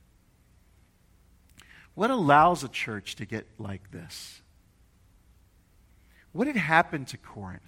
What 1.95 2.11
allows 2.11 2.65
a 2.65 2.69
church 2.69 3.17
to 3.17 3.27
get 3.27 3.47
like 3.59 3.91
this? 3.91 4.41
What 6.33 6.47
had 6.47 6.57
happened 6.57 7.09
to 7.09 7.19
Corinth 7.19 7.61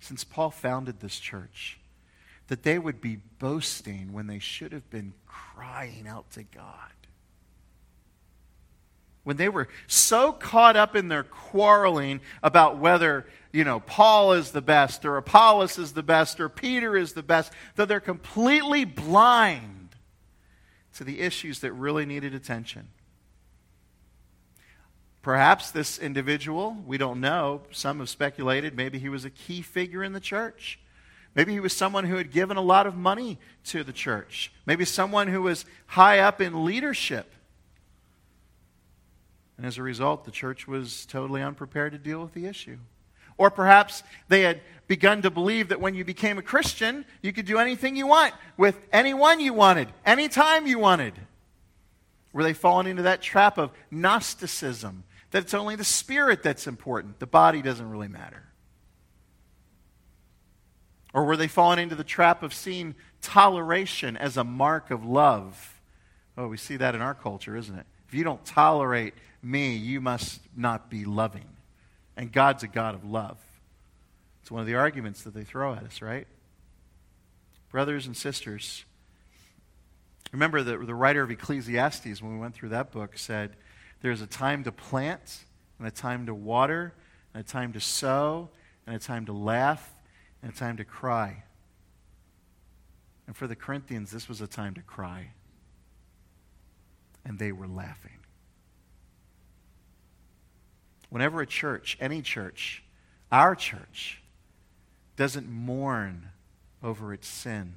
since 0.00 0.24
Paul 0.24 0.50
founded 0.50 1.00
this 1.00 1.18
church? 1.18 1.78
That 2.48 2.62
they 2.62 2.78
would 2.78 3.00
be 3.00 3.18
boasting 3.38 4.12
when 4.12 4.26
they 4.26 4.38
should 4.38 4.72
have 4.72 4.88
been 4.90 5.14
crying 5.26 6.06
out 6.06 6.30
to 6.32 6.42
God 6.42 6.90
when 9.24 9.38
they 9.38 9.48
were 9.48 9.68
so 9.86 10.32
caught 10.32 10.76
up 10.76 10.94
in 10.94 11.08
their 11.08 11.24
quarreling 11.24 12.20
about 12.42 12.78
whether, 12.78 13.26
you 13.52 13.64
know, 13.64 13.80
Paul 13.80 14.34
is 14.34 14.52
the 14.52 14.62
best 14.62 15.04
or 15.04 15.16
Apollos 15.16 15.78
is 15.78 15.92
the 15.92 16.02
best 16.02 16.38
or 16.40 16.48
Peter 16.48 16.96
is 16.96 17.14
the 17.14 17.22
best, 17.22 17.50
that 17.74 17.88
they're 17.88 18.00
completely 18.00 18.84
blind 18.84 19.96
to 20.94 21.04
the 21.04 21.20
issues 21.20 21.60
that 21.60 21.72
really 21.72 22.06
needed 22.06 22.34
attention. 22.34 22.88
Perhaps 25.22 25.70
this 25.70 25.98
individual, 25.98 26.76
we 26.86 26.98
don't 26.98 27.18
know, 27.18 27.62
some 27.70 28.00
have 28.00 28.10
speculated, 28.10 28.76
maybe 28.76 28.98
he 28.98 29.08
was 29.08 29.24
a 29.24 29.30
key 29.30 29.62
figure 29.62 30.04
in 30.04 30.12
the 30.12 30.20
church. 30.20 30.78
Maybe 31.34 31.52
he 31.52 31.60
was 31.60 31.72
someone 31.72 32.04
who 32.04 32.16
had 32.16 32.30
given 32.30 32.56
a 32.56 32.62
lot 32.62 32.86
of 32.86 32.96
money 32.96 33.38
to 33.66 33.82
the 33.82 33.92
church. 33.92 34.52
Maybe 34.66 34.84
someone 34.84 35.28
who 35.28 35.42
was 35.42 35.64
high 35.86 36.20
up 36.20 36.40
in 36.40 36.64
leadership. 36.64 37.32
And 39.56 39.66
as 39.66 39.78
a 39.78 39.82
result, 39.82 40.24
the 40.24 40.30
church 40.30 40.66
was 40.68 41.06
totally 41.06 41.42
unprepared 41.42 41.92
to 41.92 41.98
deal 41.98 42.20
with 42.20 42.34
the 42.34 42.46
issue. 42.46 42.78
Or 43.36 43.50
perhaps 43.50 44.02
they 44.28 44.42
had 44.42 44.60
begun 44.86 45.22
to 45.22 45.30
believe 45.30 45.68
that 45.68 45.80
when 45.80 45.94
you 45.94 46.04
became 46.04 46.38
a 46.38 46.42
Christian, 46.42 47.04
you 47.20 47.32
could 47.32 47.46
do 47.46 47.58
anything 47.58 47.96
you 47.96 48.06
want 48.06 48.34
with 48.56 48.78
anyone 48.92 49.40
you 49.40 49.52
wanted, 49.52 49.88
anytime 50.06 50.66
you 50.66 50.78
wanted. 50.78 51.14
Were 52.32 52.44
they 52.44 52.52
falling 52.52 52.86
into 52.86 53.02
that 53.02 53.22
trap 53.22 53.58
of 53.58 53.72
Gnosticism, 53.90 55.04
that 55.30 55.42
it's 55.42 55.54
only 55.54 55.74
the 55.74 55.84
spirit 55.84 56.42
that's 56.42 56.66
important, 56.66 57.18
the 57.18 57.26
body 57.26 57.62
doesn't 57.62 57.88
really 57.88 58.08
matter? 58.08 58.44
Or 61.14 61.24
were 61.24 61.36
they 61.36 61.46
falling 61.46 61.78
into 61.78 61.94
the 61.94 62.04
trap 62.04 62.42
of 62.42 62.52
seeing 62.52 62.96
toleration 63.22 64.16
as 64.16 64.36
a 64.36 64.44
mark 64.44 64.90
of 64.90 65.04
love? 65.04 65.80
Oh, 66.36 66.48
we 66.48 66.56
see 66.56 66.76
that 66.76 66.96
in 66.96 67.00
our 67.00 67.14
culture, 67.14 67.56
isn't 67.56 67.78
it? 67.78 67.86
If 68.08 68.14
you 68.14 68.24
don't 68.24 68.44
tolerate 68.44 69.14
me, 69.40 69.76
you 69.76 70.00
must 70.00 70.40
not 70.56 70.90
be 70.90 71.04
loving. 71.04 71.46
And 72.16 72.32
God's 72.32 72.64
a 72.64 72.68
God 72.68 72.96
of 72.96 73.04
love. 73.04 73.38
It's 74.42 74.50
one 74.50 74.60
of 74.60 74.66
the 74.66 74.74
arguments 74.74 75.22
that 75.22 75.34
they 75.34 75.44
throw 75.44 75.72
at 75.72 75.84
us, 75.84 76.02
right? 76.02 76.26
Brothers 77.70 78.06
and 78.06 78.16
sisters, 78.16 78.84
remember 80.32 80.62
that 80.62 80.84
the 80.84 80.94
writer 80.94 81.22
of 81.22 81.30
Ecclesiastes, 81.30 82.20
when 82.20 82.34
we 82.34 82.40
went 82.40 82.54
through 82.54 82.70
that 82.70 82.90
book, 82.90 83.16
said 83.16 83.52
there's 84.02 84.20
a 84.20 84.26
time 84.26 84.64
to 84.64 84.72
plant, 84.72 85.44
and 85.78 85.86
a 85.86 85.92
time 85.92 86.26
to 86.26 86.34
water, 86.34 86.92
and 87.32 87.44
a 87.44 87.46
time 87.46 87.72
to 87.72 87.80
sow, 87.80 88.48
and 88.86 88.96
a 88.96 88.98
time 88.98 89.26
to 89.26 89.32
laugh, 89.32 89.93
and 90.44 90.52
a 90.52 90.56
time 90.56 90.76
to 90.76 90.84
cry. 90.84 91.42
And 93.26 93.34
for 93.34 93.46
the 93.46 93.56
Corinthians, 93.56 94.10
this 94.10 94.28
was 94.28 94.42
a 94.42 94.46
time 94.46 94.74
to 94.74 94.82
cry. 94.82 95.30
And 97.24 97.38
they 97.38 97.50
were 97.50 97.66
laughing. 97.66 98.18
Whenever 101.08 101.40
a 101.40 101.46
church, 101.46 101.96
any 101.98 102.20
church, 102.20 102.84
our 103.32 103.54
church, 103.54 104.22
doesn't 105.16 105.48
mourn 105.48 106.28
over 106.82 107.14
its 107.14 107.26
sin, 107.26 107.76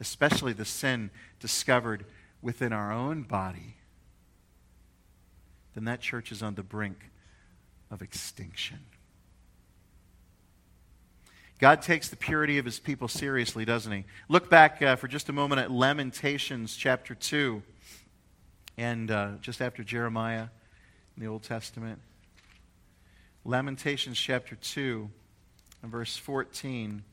especially 0.00 0.52
the 0.52 0.64
sin 0.64 1.10
discovered 1.38 2.04
within 2.42 2.72
our 2.72 2.90
own 2.90 3.22
body, 3.22 3.76
then 5.76 5.84
that 5.84 6.00
church 6.00 6.32
is 6.32 6.42
on 6.42 6.56
the 6.56 6.64
brink 6.64 7.10
of 7.92 8.02
extinction. 8.02 8.80
God 11.60 11.82
takes 11.82 12.08
the 12.08 12.16
purity 12.16 12.56
of 12.56 12.64
his 12.64 12.78
people 12.78 13.06
seriously, 13.06 13.66
doesn't 13.66 13.92
he? 13.92 14.06
Look 14.30 14.48
back 14.48 14.80
uh, 14.80 14.96
for 14.96 15.08
just 15.08 15.28
a 15.28 15.32
moment 15.34 15.60
at 15.60 15.70
Lamentations 15.70 16.74
chapter 16.74 17.14
2, 17.14 17.62
and 18.78 19.10
uh, 19.10 19.32
just 19.42 19.60
after 19.60 19.84
Jeremiah 19.84 20.48
in 21.14 21.22
the 21.22 21.26
Old 21.26 21.42
Testament. 21.42 22.00
Lamentations 23.44 24.18
chapter 24.18 24.56
2 24.56 25.10
and 25.82 25.92
verse 25.92 26.16
14. 26.16 27.04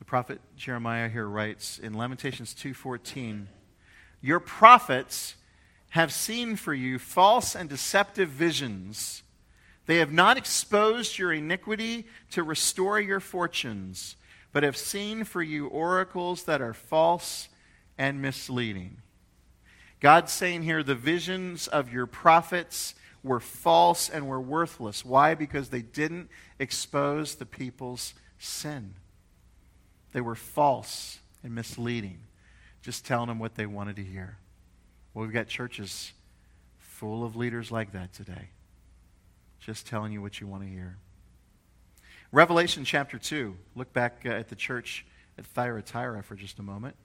The 0.00 0.04
prophet 0.04 0.38
Jeremiah 0.58 1.08
here 1.08 1.28
writes 1.28 1.78
in 1.78 1.94
Lamentations 1.94 2.52
2:14, 2.52 3.48
"Your 4.20 4.40
prophets 4.40 5.36
have 5.90 6.12
seen 6.12 6.56
for 6.56 6.74
you 6.74 6.98
false 6.98 7.54
and 7.54 7.70
deceptive 7.70 8.28
visions. 8.28 9.21
They 9.86 9.98
have 9.98 10.12
not 10.12 10.36
exposed 10.36 11.18
your 11.18 11.32
iniquity 11.32 12.06
to 12.30 12.42
restore 12.42 13.00
your 13.00 13.20
fortunes, 13.20 14.16
but 14.52 14.62
have 14.62 14.76
seen 14.76 15.24
for 15.24 15.42
you 15.42 15.66
oracles 15.66 16.44
that 16.44 16.60
are 16.60 16.74
false 16.74 17.48
and 17.98 18.22
misleading." 18.22 19.02
God's 20.00 20.32
saying 20.32 20.62
here 20.62 20.82
the 20.82 20.94
visions 20.94 21.68
of 21.68 21.92
your 21.92 22.06
prophets 22.06 22.94
were 23.22 23.40
false 23.40 24.08
and 24.08 24.26
were 24.26 24.40
worthless. 24.40 25.04
Why? 25.04 25.34
Because 25.34 25.68
they 25.68 25.82
didn't 25.82 26.28
expose 26.58 27.36
the 27.36 27.46
people's 27.46 28.14
sin. 28.38 28.94
They 30.12 30.20
were 30.20 30.34
false 30.34 31.20
and 31.44 31.54
misleading, 31.54 32.20
just 32.82 33.06
telling 33.06 33.28
them 33.28 33.38
what 33.38 33.54
they 33.54 33.66
wanted 33.66 33.96
to 33.96 34.04
hear. 34.04 34.38
Well, 35.14 35.24
we've 35.24 35.32
got 35.32 35.46
churches 35.46 36.12
full 36.78 37.24
of 37.24 37.36
leaders 37.36 37.70
like 37.70 37.92
that 37.92 38.12
today, 38.12 38.50
just 39.62 39.86
telling 39.86 40.12
you 40.12 40.20
what 40.20 40.40
you 40.40 40.46
want 40.46 40.64
to 40.64 40.68
hear. 40.68 40.98
Revelation 42.32 42.84
chapter 42.84 43.16
2. 43.18 43.56
Look 43.76 43.92
back 43.92 44.22
uh, 44.26 44.30
at 44.30 44.48
the 44.48 44.56
church 44.56 45.06
at 45.38 45.46
Thyatira 45.46 46.22
for 46.22 46.34
just 46.34 46.58
a 46.58 46.62
moment. 46.62 46.96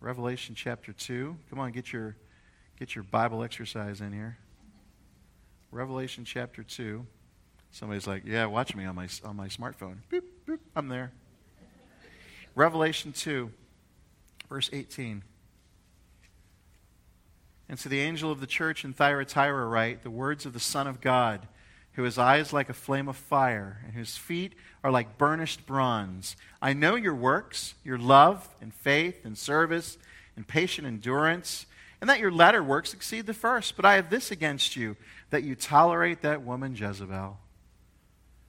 Revelation 0.00 0.54
chapter 0.54 0.92
2. 0.92 1.36
Come 1.48 1.58
on, 1.58 1.72
get 1.72 1.92
your, 1.92 2.14
get 2.78 2.94
your 2.94 3.04
Bible 3.04 3.42
exercise 3.42 4.00
in 4.00 4.12
here. 4.12 4.36
Revelation 5.70 6.24
chapter 6.24 6.62
2. 6.62 7.06
Somebody's 7.70 8.06
like, 8.06 8.24
yeah, 8.26 8.44
watch 8.46 8.74
me 8.76 8.84
on 8.84 8.94
my, 8.94 9.08
on 9.24 9.36
my 9.36 9.48
smartphone. 9.48 9.96
Boop, 10.12 10.22
boop, 10.46 10.58
I'm 10.76 10.88
there. 10.88 11.12
Revelation 12.54 13.12
2, 13.12 13.50
verse 14.48 14.68
18. 14.72 15.22
And 17.70 17.78
to 17.78 17.88
the 17.88 18.00
angel 18.00 18.32
of 18.32 18.40
the 18.40 18.48
church 18.48 18.84
in 18.84 18.92
Thyatira 18.92 19.64
write 19.64 20.02
the 20.02 20.10
words 20.10 20.44
of 20.44 20.52
the 20.52 20.58
Son 20.58 20.88
of 20.88 21.00
God, 21.00 21.46
who 21.92 22.02
has 22.02 22.18
eyes 22.18 22.52
like 22.52 22.68
a 22.68 22.74
flame 22.74 23.06
of 23.06 23.16
fire, 23.16 23.78
and 23.84 23.94
whose 23.94 24.16
feet 24.16 24.54
are 24.82 24.90
like 24.90 25.16
burnished 25.16 25.66
bronze. 25.66 26.34
I 26.60 26.72
know 26.72 26.96
your 26.96 27.14
works, 27.14 27.74
your 27.84 27.96
love 27.96 28.48
and 28.60 28.74
faith 28.74 29.24
and 29.24 29.38
service 29.38 29.98
and 30.34 30.48
patient 30.48 30.84
endurance, 30.84 31.66
and 32.00 32.10
that 32.10 32.18
your 32.18 32.32
latter 32.32 32.60
works 32.60 32.92
exceed 32.92 33.26
the 33.26 33.34
first. 33.34 33.76
But 33.76 33.84
I 33.84 33.94
have 33.94 34.10
this 34.10 34.32
against 34.32 34.74
you, 34.74 34.96
that 35.30 35.44
you 35.44 35.54
tolerate 35.54 36.22
that 36.22 36.42
woman 36.42 36.74
Jezebel, 36.74 37.38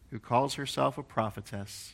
who 0.10 0.17
calls 0.17 0.55
herself 0.55 0.97
a 0.97 1.03
prophetess, 1.03 1.93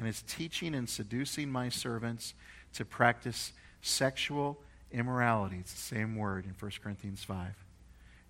and 0.00 0.08
is 0.08 0.22
teaching 0.22 0.74
and 0.74 0.88
seducing 0.88 1.48
my 1.48 1.68
servants 1.68 2.34
to 2.72 2.84
practice 2.84 3.52
sexual 3.82 4.58
immorality. 4.92 5.58
It's 5.58 5.72
the 5.72 5.80
same 5.80 6.16
word 6.16 6.44
in 6.44 6.54
1 6.58 6.70
Corinthians 6.82 7.22
5. 7.22 7.54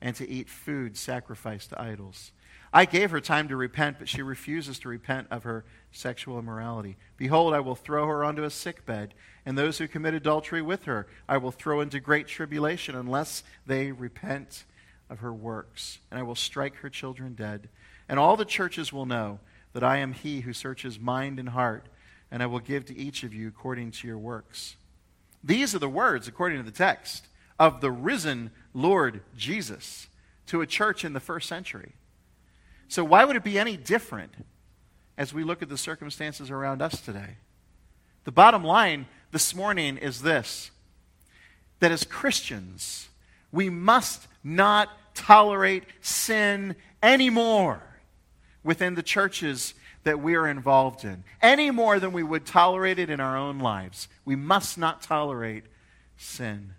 And 0.01 0.17
to 0.17 0.29
eat 0.29 0.49
food 0.49 0.97
sacrificed 0.97 1.71
to 1.71 1.81
idols. 1.81 2.33
I 2.73 2.85
gave 2.85 3.11
her 3.11 3.21
time 3.21 3.49
to 3.49 3.57
repent, 3.57 3.99
but 3.99 4.09
she 4.09 4.23
refuses 4.23 4.79
to 4.81 4.89
repent 4.89 5.27
of 5.31 5.43
her 5.43 5.65
sexual 5.91 6.39
immorality. 6.39 6.97
Behold, 7.17 7.53
I 7.53 7.61
will 7.61 7.75
throw 7.75 8.07
her 8.07 8.25
onto 8.25 8.45
a 8.45 8.51
sick 8.51 8.87
bed, 8.87 9.13
and 9.45 9.59
those 9.59 9.79
who 9.79 9.89
commit 9.89 10.15
adultery 10.15 10.63
with 10.63 10.85
her 10.85 11.07
I 11.29 11.39
will 11.39 11.51
throw 11.51 11.81
into 11.81 11.99
great 11.99 12.29
tribulation 12.29 12.95
unless 12.95 13.43
they 13.67 13.91
repent 13.91 14.65
of 15.11 15.19
her 15.19 15.33
works. 15.33 15.99
And 16.11 16.21
I 16.21 16.23
will 16.23 16.37
strike 16.37 16.77
her 16.77 16.89
children 16.89 17.35
dead. 17.35 17.69
And 18.09 18.19
all 18.19 18.37
the 18.37 18.45
churches 18.45 18.93
will 18.93 19.07
know 19.07 19.41
that 19.73 19.85
I 19.85 19.99
am 19.99 20.13
he 20.13 20.41
who 20.41 20.53
searches 20.53 20.99
mind 20.99 21.39
and 21.39 21.51
heart, 21.51 21.89
and 22.31 22.43
I 22.43 22.47
will 22.47 22.61
give 22.61 22.85
to 22.87 22.97
each 22.97 23.25
of 23.25 23.35
you 23.35 23.49
according 23.49 23.91
to 23.93 24.07
your 24.07 24.19
works. 24.19 24.77
These 25.43 25.75
are 25.75 25.79
the 25.79 25.89
words, 25.89 26.29
according 26.29 26.59
to 26.59 26.65
the 26.65 26.77
text, 26.77 27.27
of 27.59 27.81
the 27.81 27.91
risen 27.91 28.51
Lord 28.75 29.23
Jesus 29.37 30.09
to 30.47 30.61
a 30.61 30.67
church 30.67 31.05
in 31.05 31.13
the 31.13 31.21
first 31.21 31.49
century. 31.49 31.93
So, 32.89 33.05
why 33.05 33.25
would 33.25 33.37
it 33.37 33.45
be 33.45 33.59
any 33.59 33.77
different 33.77 34.33
as 35.17 35.33
we 35.33 35.45
look 35.45 35.63
at 35.63 35.69
the 35.69 35.79
circumstances 35.79 36.51
around 36.51 36.83
us 36.83 37.01
today? 37.01 37.37
The 38.25 38.33
bottom 38.33 38.65
line 38.65 39.07
this 39.31 39.55
morning 39.55 39.97
is 39.97 40.23
this 40.23 40.71
that 41.79 41.93
as 41.93 42.05
Christians, 42.05 43.09
we 43.53 43.71
must 43.71 44.29
not 44.45 44.89
tolerate 45.15 45.85
sin 46.01 46.77
anymore 47.03 47.83
within 48.63 48.95
the 48.95 49.03
churches 49.03 49.75
that 50.05 50.21
we 50.21 50.35
are 50.35 50.49
involved 50.49 51.05
in, 51.05 51.25
any 51.43 51.71
more 51.71 52.01
than 52.01 52.13
we 52.13 52.23
would 52.23 52.47
tolerate 52.47 52.99
it 52.99 53.11
in 53.11 53.21
our 53.21 53.37
own 53.37 53.59
lives. 53.59 54.09
We 54.25 54.37
must 54.37 54.79
not 54.79 55.03
tolerate 55.03 55.65
sin. 56.17 56.75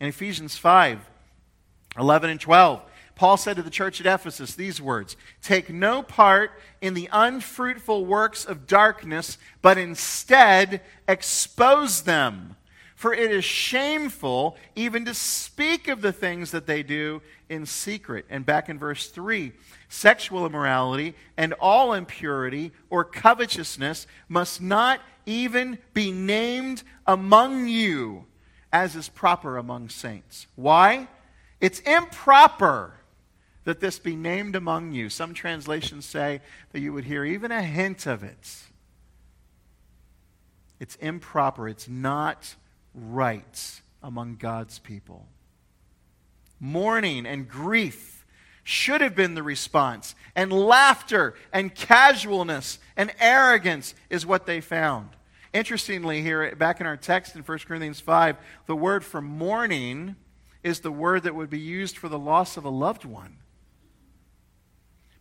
In 0.00 0.08
Ephesians 0.08 0.56
5 0.56 1.10
11 1.98 2.28
and 2.28 2.40
12, 2.40 2.82
Paul 3.14 3.38
said 3.38 3.56
to 3.56 3.62
the 3.62 3.70
church 3.70 3.98
at 4.00 4.06
Ephesus 4.06 4.54
these 4.54 4.80
words 4.80 5.16
Take 5.42 5.70
no 5.70 6.02
part 6.02 6.52
in 6.80 6.94
the 6.94 7.08
unfruitful 7.10 8.04
works 8.04 8.44
of 8.44 8.66
darkness, 8.66 9.38
but 9.62 9.78
instead 9.78 10.82
expose 11.08 12.02
them. 12.02 12.56
For 12.96 13.12
it 13.12 13.30
is 13.30 13.44
shameful 13.44 14.56
even 14.74 15.04
to 15.04 15.12
speak 15.12 15.86
of 15.86 16.00
the 16.00 16.12
things 16.12 16.50
that 16.50 16.66
they 16.66 16.82
do 16.82 17.20
in 17.48 17.66
secret. 17.66 18.24
And 18.30 18.44
back 18.44 18.68
in 18.68 18.78
verse 18.78 19.08
3 19.08 19.52
sexual 19.88 20.44
immorality 20.44 21.14
and 21.36 21.52
all 21.60 21.92
impurity 21.92 22.72
or 22.90 23.04
covetousness 23.04 24.06
must 24.28 24.60
not 24.60 25.00
even 25.26 25.78
be 25.94 26.10
named 26.10 26.82
among 27.06 27.68
you, 27.68 28.24
as 28.72 28.96
is 28.96 29.08
proper 29.08 29.58
among 29.58 29.90
saints. 29.90 30.46
Why? 30.56 31.06
It's 31.60 31.80
improper 31.80 32.94
that 33.64 33.80
this 33.80 33.98
be 33.98 34.16
named 34.16 34.56
among 34.56 34.92
you. 34.92 35.10
Some 35.10 35.34
translations 35.34 36.06
say 36.06 36.40
that 36.72 36.80
you 36.80 36.92
would 36.94 37.04
hear 37.04 37.24
even 37.24 37.52
a 37.52 37.62
hint 37.62 38.06
of 38.06 38.22
it. 38.22 38.56
It's 40.80 40.96
improper, 40.96 41.68
it's 41.68 41.88
not 41.88 42.56
right 42.96 43.80
among 44.02 44.36
God's 44.36 44.78
people. 44.78 45.26
Mourning 46.58 47.26
and 47.26 47.48
grief 47.48 48.24
should 48.64 49.00
have 49.00 49.14
been 49.14 49.34
the 49.34 49.42
response, 49.42 50.14
and 50.34 50.52
laughter 50.52 51.34
and 51.52 51.72
casualness 51.74 52.78
and 52.96 53.12
arrogance 53.20 53.94
is 54.10 54.26
what 54.26 54.46
they 54.46 54.60
found. 54.60 55.10
Interestingly, 55.52 56.20
here 56.22 56.54
back 56.56 56.80
in 56.80 56.86
our 56.86 56.96
text 56.96 57.36
in 57.36 57.42
1 57.42 57.58
Corinthians 57.60 58.00
5, 58.00 58.36
the 58.66 58.74
word 58.74 59.04
for 59.04 59.22
mourning 59.22 60.16
is 60.64 60.80
the 60.80 60.90
word 60.90 61.22
that 61.22 61.34
would 61.34 61.48
be 61.48 61.60
used 61.60 61.96
for 61.96 62.08
the 62.08 62.18
loss 62.18 62.56
of 62.56 62.64
a 62.64 62.70
loved 62.70 63.04
one. 63.04 63.36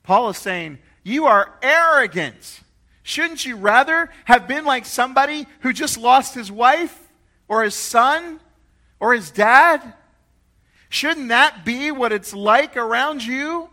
Paul 0.02 0.30
is 0.30 0.38
saying, 0.38 0.80
You 1.04 1.26
are 1.26 1.54
arrogant. 1.62 2.62
Shouldn't 3.04 3.46
you 3.46 3.56
rather 3.56 4.10
have 4.26 4.48
been 4.48 4.66
like 4.66 4.86
somebody 4.86 5.46
who 5.60 5.72
just 5.72 6.00
lost 6.00 6.34
his 6.34 6.52
wife 6.52 7.05
or 7.48 7.64
his 7.64 7.76
son 7.76 8.40
or 9.00 9.14
his 9.14 9.32
dad? 9.32 9.94
Shouldn't 10.90 11.30
that 11.30 11.66
be 11.66 11.92
what 11.92 12.12
it's 12.12 12.34
like 12.34 12.78
around 12.78 13.24
you? 13.24 13.70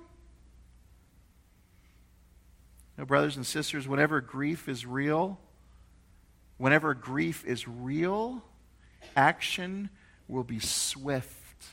Brothers 2.96 3.36
and 3.36 3.44
sisters, 3.44 3.88
whenever 3.88 4.20
grief 4.20 4.68
is 4.68 4.86
real, 4.86 5.40
whenever 6.56 6.94
grief 6.94 7.44
is 7.44 7.66
real, 7.66 8.44
action 9.16 9.90
will 10.28 10.44
be 10.44 10.60
swift. 10.60 11.66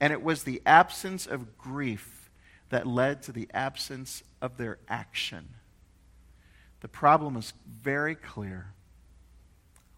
And 0.00 0.12
it 0.12 0.22
was 0.22 0.44
the 0.44 0.62
absence 0.64 1.26
of 1.26 1.58
grief 1.58 2.30
that 2.70 2.86
led 2.86 3.22
to 3.24 3.32
the 3.32 3.48
absence 3.52 4.22
of 4.40 4.56
their 4.56 4.78
action. 4.88 5.50
The 6.80 6.88
problem 6.88 7.36
is 7.36 7.52
very 7.82 8.14
clear. 8.14 8.72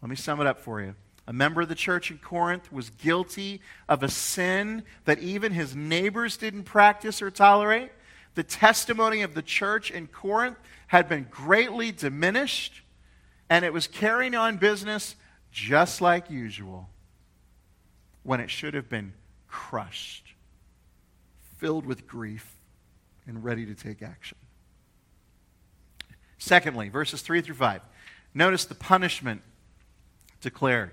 Let 0.03 0.11
me 0.11 0.17
sum 0.17 0.41
it 0.41 0.47
up 0.47 0.61
for 0.61 0.81
you. 0.81 0.95
A 1.27 1.33
member 1.33 1.63
of 1.63 1.69
the 1.69 1.75
church 1.75 2.11
in 2.11 2.19
Corinth 2.19 2.71
was 2.71 2.91
guilty 2.91 3.61
of 3.89 4.03
a 4.03 4.09
sin 4.09 4.85
that 5.05 5.19
even 5.19 5.53
his 5.53 5.75
neighbors 5.75 6.37
didn't 6.37 6.65
practice 6.65 7.21
or 7.21 7.31
tolerate. 7.31 7.91
The 8.35 8.45
testimony 8.45 9.23
of 9.23 9.35
the 9.35 9.43
church 9.43 9.91
in 9.91 10.07
Corinth 10.07 10.59
had 10.89 11.09
been 11.09 11.27
greatly 11.29 11.91
diminished, 11.91 12.83
and 13.51 13.65
it 13.65 13.73
was 13.73 13.87
carrying 13.89 14.35
on 14.35 14.59
business 14.59 15.17
just 15.51 16.01
like 16.01 16.31
usual 16.31 16.89
when 18.23 18.41
it 18.41 18.51
should 18.51 18.75
have 18.75 18.89
been 18.89 19.13
crushed, 19.49 20.35
filled 21.57 21.87
with 21.87 22.07
grief, 22.07 22.57
and 23.27 23.43
ready 23.43 23.67
to 23.67 23.75
take 23.75 24.03
action. 24.03 24.37
Secondly, 26.39 26.89
verses 26.89 27.23
3 27.23 27.41
through 27.41 27.55
5. 27.55 27.81
Notice 28.35 28.65
the 28.65 28.75
punishment 28.75 29.43
declared. 30.41 30.93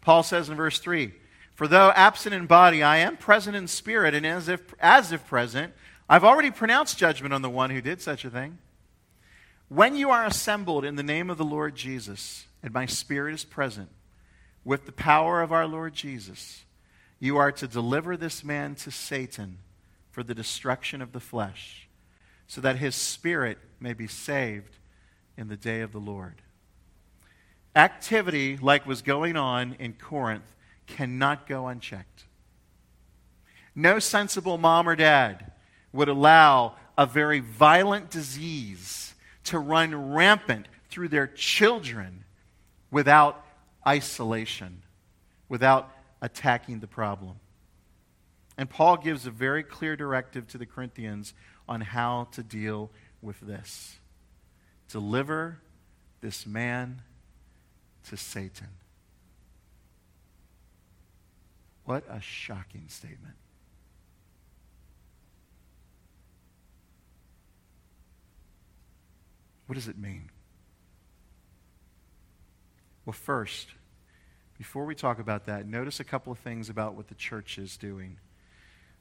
Paul 0.00 0.22
says 0.22 0.48
in 0.48 0.56
verse 0.56 0.78
3 0.78 1.12
For 1.54 1.66
though 1.66 1.92
absent 1.94 2.34
in 2.34 2.46
body, 2.46 2.82
I 2.82 2.98
am 2.98 3.16
present 3.16 3.56
in 3.56 3.68
spirit, 3.68 4.14
and 4.14 4.26
as 4.26 4.48
if, 4.48 4.74
as 4.80 5.12
if 5.12 5.26
present, 5.26 5.72
I've 6.08 6.24
already 6.24 6.50
pronounced 6.50 6.98
judgment 6.98 7.32
on 7.32 7.42
the 7.42 7.50
one 7.50 7.70
who 7.70 7.80
did 7.80 8.00
such 8.00 8.24
a 8.24 8.30
thing. 8.30 8.58
When 9.68 9.96
you 9.96 10.10
are 10.10 10.26
assembled 10.26 10.84
in 10.84 10.96
the 10.96 11.02
name 11.02 11.30
of 11.30 11.38
the 11.38 11.44
Lord 11.44 11.74
Jesus, 11.74 12.46
and 12.62 12.74
my 12.74 12.84
spirit 12.84 13.34
is 13.34 13.44
present, 13.44 13.88
with 14.64 14.84
the 14.84 14.92
power 14.92 15.40
of 15.40 15.52
our 15.52 15.66
Lord 15.66 15.94
Jesus, 15.94 16.64
you 17.18 17.36
are 17.36 17.52
to 17.52 17.66
deliver 17.66 18.16
this 18.16 18.44
man 18.44 18.74
to 18.76 18.90
Satan 18.90 19.58
for 20.10 20.22
the 20.22 20.34
destruction 20.34 21.00
of 21.00 21.12
the 21.12 21.20
flesh, 21.20 21.88
so 22.46 22.60
that 22.60 22.76
his 22.76 22.94
spirit 22.94 23.58
may 23.80 23.94
be 23.94 24.06
saved 24.06 24.76
in 25.36 25.48
the 25.48 25.56
day 25.56 25.80
of 25.80 25.92
the 25.92 25.98
Lord. 25.98 26.42
Activity 27.74 28.58
like 28.58 28.86
was 28.86 29.02
going 29.02 29.36
on 29.36 29.76
in 29.78 29.94
Corinth 29.94 30.54
cannot 30.86 31.46
go 31.46 31.66
unchecked. 31.68 32.24
No 33.74 33.98
sensible 33.98 34.58
mom 34.58 34.88
or 34.88 34.96
dad 34.96 35.52
would 35.92 36.08
allow 36.08 36.74
a 36.98 37.06
very 37.06 37.40
violent 37.40 38.10
disease 38.10 39.14
to 39.44 39.58
run 39.58 40.12
rampant 40.12 40.68
through 40.90 41.08
their 41.08 41.26
children 41.26 42.24
without 42.90 43.44
isolation, 43.86 44.82
without 45.48 45.90
attacking 46.20 46.80
the 46.80 46.86
problem. 46.86 47.36
And 48.58 48.68
Paul 48.68 48.98
gives 48.98 49.26
a 49.26 49.30
very 49.30 49.62
clear 49.62 49.96
directive 49.96 50.46
to 50.48 50.58
the 50.58 50.66
Corinthians 50.66 51.32
on 51.68 51.80
how 51.80 52.28
to 52.32 52.42
deal 52.42 52.90
with 53.22 53.40
this 53.40 53.98
deliver 54.88 55.58
this 56.20 56.46
man 56.46 57.00
to 58.08 58.16
Satan. 58.16 58.68
What 61.84 62.04
a 62.08 62.20
shocking 62.20 62.84
statement. 62.88 63.34
What 69.66 69.74
does 69.74 69.88
it 69.88 69.98
mean? 69.98 70.30
Well, 73.04 73.14
first, 73.14 73.68
before 74.58 74.84
we 74.84 74.94
talk 74.94 75.18
about 75.18 75.46
that, 75.46 75.66
notice 75.66 75.98
a 75.98 76.04
couple 76.04 76.32
of 76.32 76.38
things 76.38 76.68
about 76.68 76.94
what 76.94 77.08
the 77.08 77.14
church 77.14 77.58
is 77.58 77.76
doing. 77.76 78.18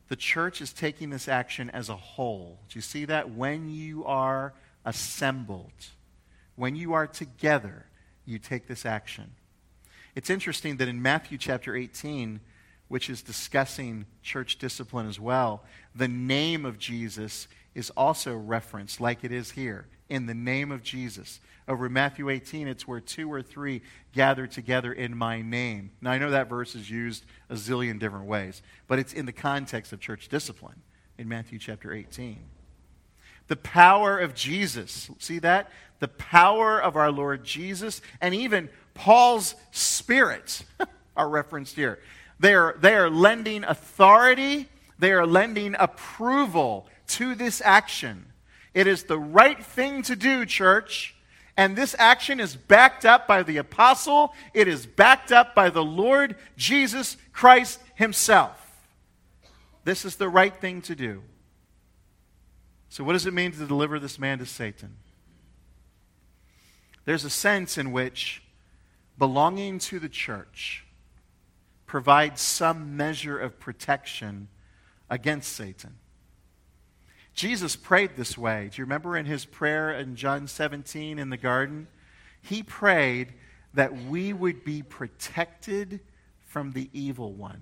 The 0.07 0.15
church 0.15 0.59
is 0.59 0.73
taking 0.73 1.09
this 1.09 1.27
action 1.27 1.69
as 1.69 1.89
a 1.89 1.95
whole. 1.95 2.59
Do 2.69 2.77
you 2.77 2.81
see 2.81 3.05
that? 3.05 3.31
When 3.31 3.69
you 3.69 4.03
are 4.05 4.53
assembled, 4.85 5.71
when 6.55 6.75
you 6.75 6.93
are 6.93 7.05
together, 7.05 7.85
you 8.32 8.39
take 8.39 8.67
this 8.67 8.86
action. 8.86 9.36
It's 10.15 10.30
interesting 10.30 10.78
that 10.78 10.88
in 10.88 11.02
Matthew 11.02 11.38
chapter 11.38 11.76
18, 11.76 12.39
which 12.88 13.10
is 13.10 13.22
discussing 13.22 14.06
church 14.22 14.58
discipline 14.58 15.08
as 15.08 15.20
well, 15.20 15.63
the 15.96 16.08
name 16.08 16.65
of 16.65 16.78
Jesus 16.78 17.48
is 17.74 17.89
also 17.91 18.36
referenced, 18.36 19.00
like 19.00 19.24
it 19.24 19.32
is 19.32 19.52
here, 19.52 19.88
in 20.10 20.26
the 20.26 20.34
name 20.34 20.72
of 20.72 20.84
Jesus. 20.84 21.39
Over 21.67 21.88
Matthew 21.88 22.30
18, 22.30 22.67
it's 22.67 22.86
where 22.86 23.00
two 23.00 23.32
or 23.32 23.41
three 23.41 23.82
gather 24.12 24.46
together 24.46 24.91
in 24.91 25.15
my 25.15 25.41
name. 25.41 25.91
Now, 26.02 26.12
I 26.12 26.17
know 26.17 26.32
that 26.32 26.50
verse 26.50 26.76
is 26.76 26.89
used 26.89 27.24
a 27.50 27.54
zillion 27.54 27.98
different 27.98 28.26
ways, 28.26 28.62
but 28.88 29.00
it's 29.00 29.13
in 29.13 29.26
the 29.26 29.32
context 29.32 29.94
of 29.94 30.02
church 30.02 30.28
discipline 30.28 30.82
in 31.17 31.30
Matthew 31.30 31.60
chapter 31.60 31.94
18. 31.94 32.39
The 33.51 33.57
power 33.57 34.17
of 34.17 34.33
Jesus, 34.33 35.09
see 35.19 35.39
that? 35.39 35.69
The 35.99 36.07
power 36.07 36.81
of 36.81 36.95
our 36.95 37.11
Lord 37.11 37.43
Jesus, 37.43 38.01
and 38.21 38.33
even 38.33 38.69
Paul's 38.93 39.55
Spirit 39.71 40.63
are 41.17 41.27
referenced 41.27 41.75
here. 41.75 41.99
They 42.39 42.53
are, 42.53 42.77
they 42.79 42.95
are 42.95 43.09
lending 43.09 43.65
authority, 43.65 44.69
they 44.99 45.11
are 45.11 45.27
lending 45.27 45.75
approval 45.77 46.87
to 47.07 47.35
this 47.35 47.61
action. 47.65 48.27
It 48.73 48.87
is 48.87 49.03
the 49.03 49.19
right 49.19 49.61
thing 49.61 50.03
to 50.03 50.15
do, 50.15 50.45
church. 50.45 51.13
And 51.57 51.75
this 51.75 51.93
action 51.99 52.39
is 52.39 52.55
backed 52.55 53.03
up 53.03 53.27
by 53.27 53.43
the 53.43 53.57
apostle, 53.57 54.33
it 54.53 54.69
is 54.69 54.85
backed 54.85 55.33
up 55.33 55.53
by 55.53 55.69
the 55.69 55.83
Lord 55.83 56.37
Jesus 56.55 57.17
Christ 57.33 57.81
himself. 57.95 58.57
This 59.83 60.05
is 60.05 60.15
the 60.15 60.29
right 60.29 60.55
thing 60.55 60.81
to 60.83 60.95
do. 60.95 61.23
So, 62.91 63.06
what 63.06 63.13
does 63.13 63.25
it 63.25 63.34
mean 63.34 63.54
to 63.54 63.65
deliver 63.65 63.99
this 63.99 64.19
man 64.19 64.39
to 64.39 64.45
Satan? 64.45 64.97
There's 67.06 67.23
a 67.23 67.30
sense 67.30 67.77
in 67.77 67.93
which 67.93 68.43
belonging 69.17 69.80
to 69.80 69.97
the 69.97 70.10
church 70.10 70.84
provides 71.86 72.41
some 72.41 72.97
measure 72.97 73.39
of 73.39 73.62
protection 73.62 74.49
against 75.10 75.54
Satan. 75.54 75.99
Jesus 77.34 77.77
prayed 77.77 78.17
this 78.17 78.38
way. 78.38 78.69
Do 78.69 78.82
you 78.82 78.84
remember 78.84 79.15
in 79.15 79.25
his 79.25 79.45
prayer 79.45 79.93
in 79.93 80.17
John 80.17 80.49
17 80.49 81.17
in 81.17 81.30
the 81.30 81.38
garden? 81.38 81.88
He 82.41 82.62
prayed 82.62 83.32
that 83.73 83.95
we 84.04 84.34
would 84.34 84.65
be 84.65 84.82
protected 84.82 86.01
from 86.41 86.73
the 86.73 86.89
evil 86.91 87.32
one. 87.32 87.62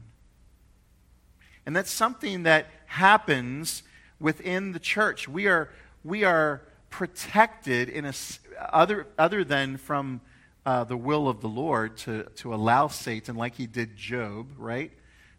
And 1.67 1.75
that's 1.75 1.91
something 1.91 2.43
that 2.43 2.65
happens 2.87 3.83
within 4.19 4.71
the 4.71 4.79
church. 4.79 5.27
We 5.27 5.47
are, 5.47 5.69
we 6.03 6.23
are 6.23 6.61
protected 6.89 7.89
in 7.89 8.05
a, 8.05 8.13
other, 8.59 9.07
other 9.17 9.43
than 9.43 9.77
from 9.77 10.21
uh, 10.65 10.83
the 10.83 10.97
will 10.97 11.27
of 11.27 11.41
the 11.41 11.47
Lord 11.47 11.97
to, 11.97 12.23
to 12.37 12.53
allow 12.53 12.87
Satan, 12.87 13.35
like 13.35 13.55
he 13.55 13.67
did 13.67 13.95
Job, 13.95 14.47
right, 14.57 14.91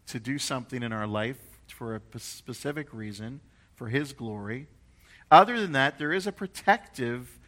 to 0.07 0.19
do 0.19 0.37
something 0.37 0.83
in 0.83 0.91
our 0.91 1.07
life 1.07 1.37
for 1.67 1.95
a 1.95 2.19
specific 2.19 2.93
reason 2.93 3.39
for 3.75 3.87
His 3.87 4.13
glory. 4.13 4.67
Other 5.31 5.59
than 5.59 5.71
that, 5.71 5.97
there 5.97 6.11
is 6.11 6.27
a 6.27 6.31
protective 6.31 7.39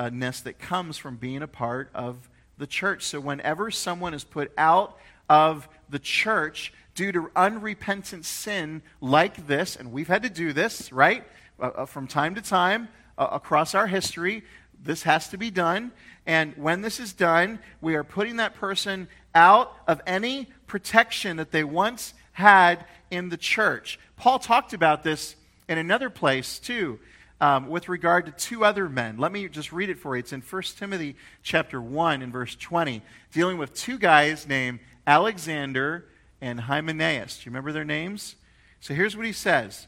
protectiveness 0.00 0.40
that 0.42 0.58
comes 0.58 0.96
from 0.96 1.16
being 1.16 1.42
a 1.42 1.48
part 1.48 1.90
of 1.94 2.28
the 2.58 2.66
church. 2.66 3.04
So 3.04 3.20
whenever 3.20 3.70
someone 3.70 4.14
is 4.14 4.24
put 4.24 4.52
out 4.56 4.98
of 5.28 5.68
the 5.88 5.98
church 5.98 6.72
due 7.00 7.12
to 7.12 7.30
unrepentant 7.34 8.26
sin 8.26 8.82
like 9.00 9.46
this, 9.46 9.74
and 9.74 9.90
we've 9.90 10.08
had 10.08 10.22
to 10.22 10.28
do 10.28 10.52
this, 10.52 10.92
right? 10.92 11.24
Uh, 11.58 11.70
uh 11.74 11.86
from 11.86 12.06
time 12.06 12.34
to 12.34 12.42
time 12.42 12.88
uh, 13.16 13.26
across 13.32 13.74
our 13.74 13.86
history, 13.86 14.44
this 14.84 15.04
has 15.04 15.26
to 15.26 15.38
be 15.38 15.50
done. 15.50 15.92
And 16.26 16.54
when 16.58 16.82
this 16.82 17.00
is 17.00 17.14
done, 17.14 17.58
we 17.80 17.94
are 17.94 18.04
putting 18.04 18.36
that 18.36 18.54
person 18.54 19.08
out 19.34 19.74
of 19.88 20.02
any 20.06 20.50
protection 20.66 21.38
that 21.38 21.52
they 21.52 21.64
once 21.64 22.12
had 22.32 22.84
in 23.10 23.30
the 23.30 23.38
church. 23.38 23.98
Paul 24.18 24.38
talked 24.38 24.74
about 24.74 25.02
this 25.02 25.36
in 25.70 25.78
another 25.78 26.10
place, 26.10 26.58
too, 26.58 26.98
um, 27.40 27.70
with 27.70 27.88
regard 27.88 28.26
to 28.26 28.32
two 28.32 28.62
other 28.62 28.90
men. 28.90 29.16
Let 29.16 29.32
me 29.32 29.48
just 29.48 29.72
read 29.72 29.88
it 29.88 29.98
for 29.98 30.16
you. 30.16 30.20
It's 30.20 30.34
in 30.34 30.42
1 30.42 30.62
Timothy 30.76 31.16
chapter 31.42 31.80
1 31.80 32.20
and 32.20 32.30
verse 32.30 32.54
20, 32.56 33.00
dealing 33.32 33.56
with 33.56 33.72
two 33.72 33.96
guys 33.96 34.46
named 34.46 34.80
Alexander 35.06 36.04
and 36.40 36.60
Hymenaeus. 36.60 37.38
Do 37.38 37.42
you 37.42 37.50
remember 37.50 37.72
their 37.72 37.84
names? 37.84 38.36
So 38.80 38.94
here's 38.94 39.16
what 39.16 39.26
he 39.26 39.32
says. 39.32 39.86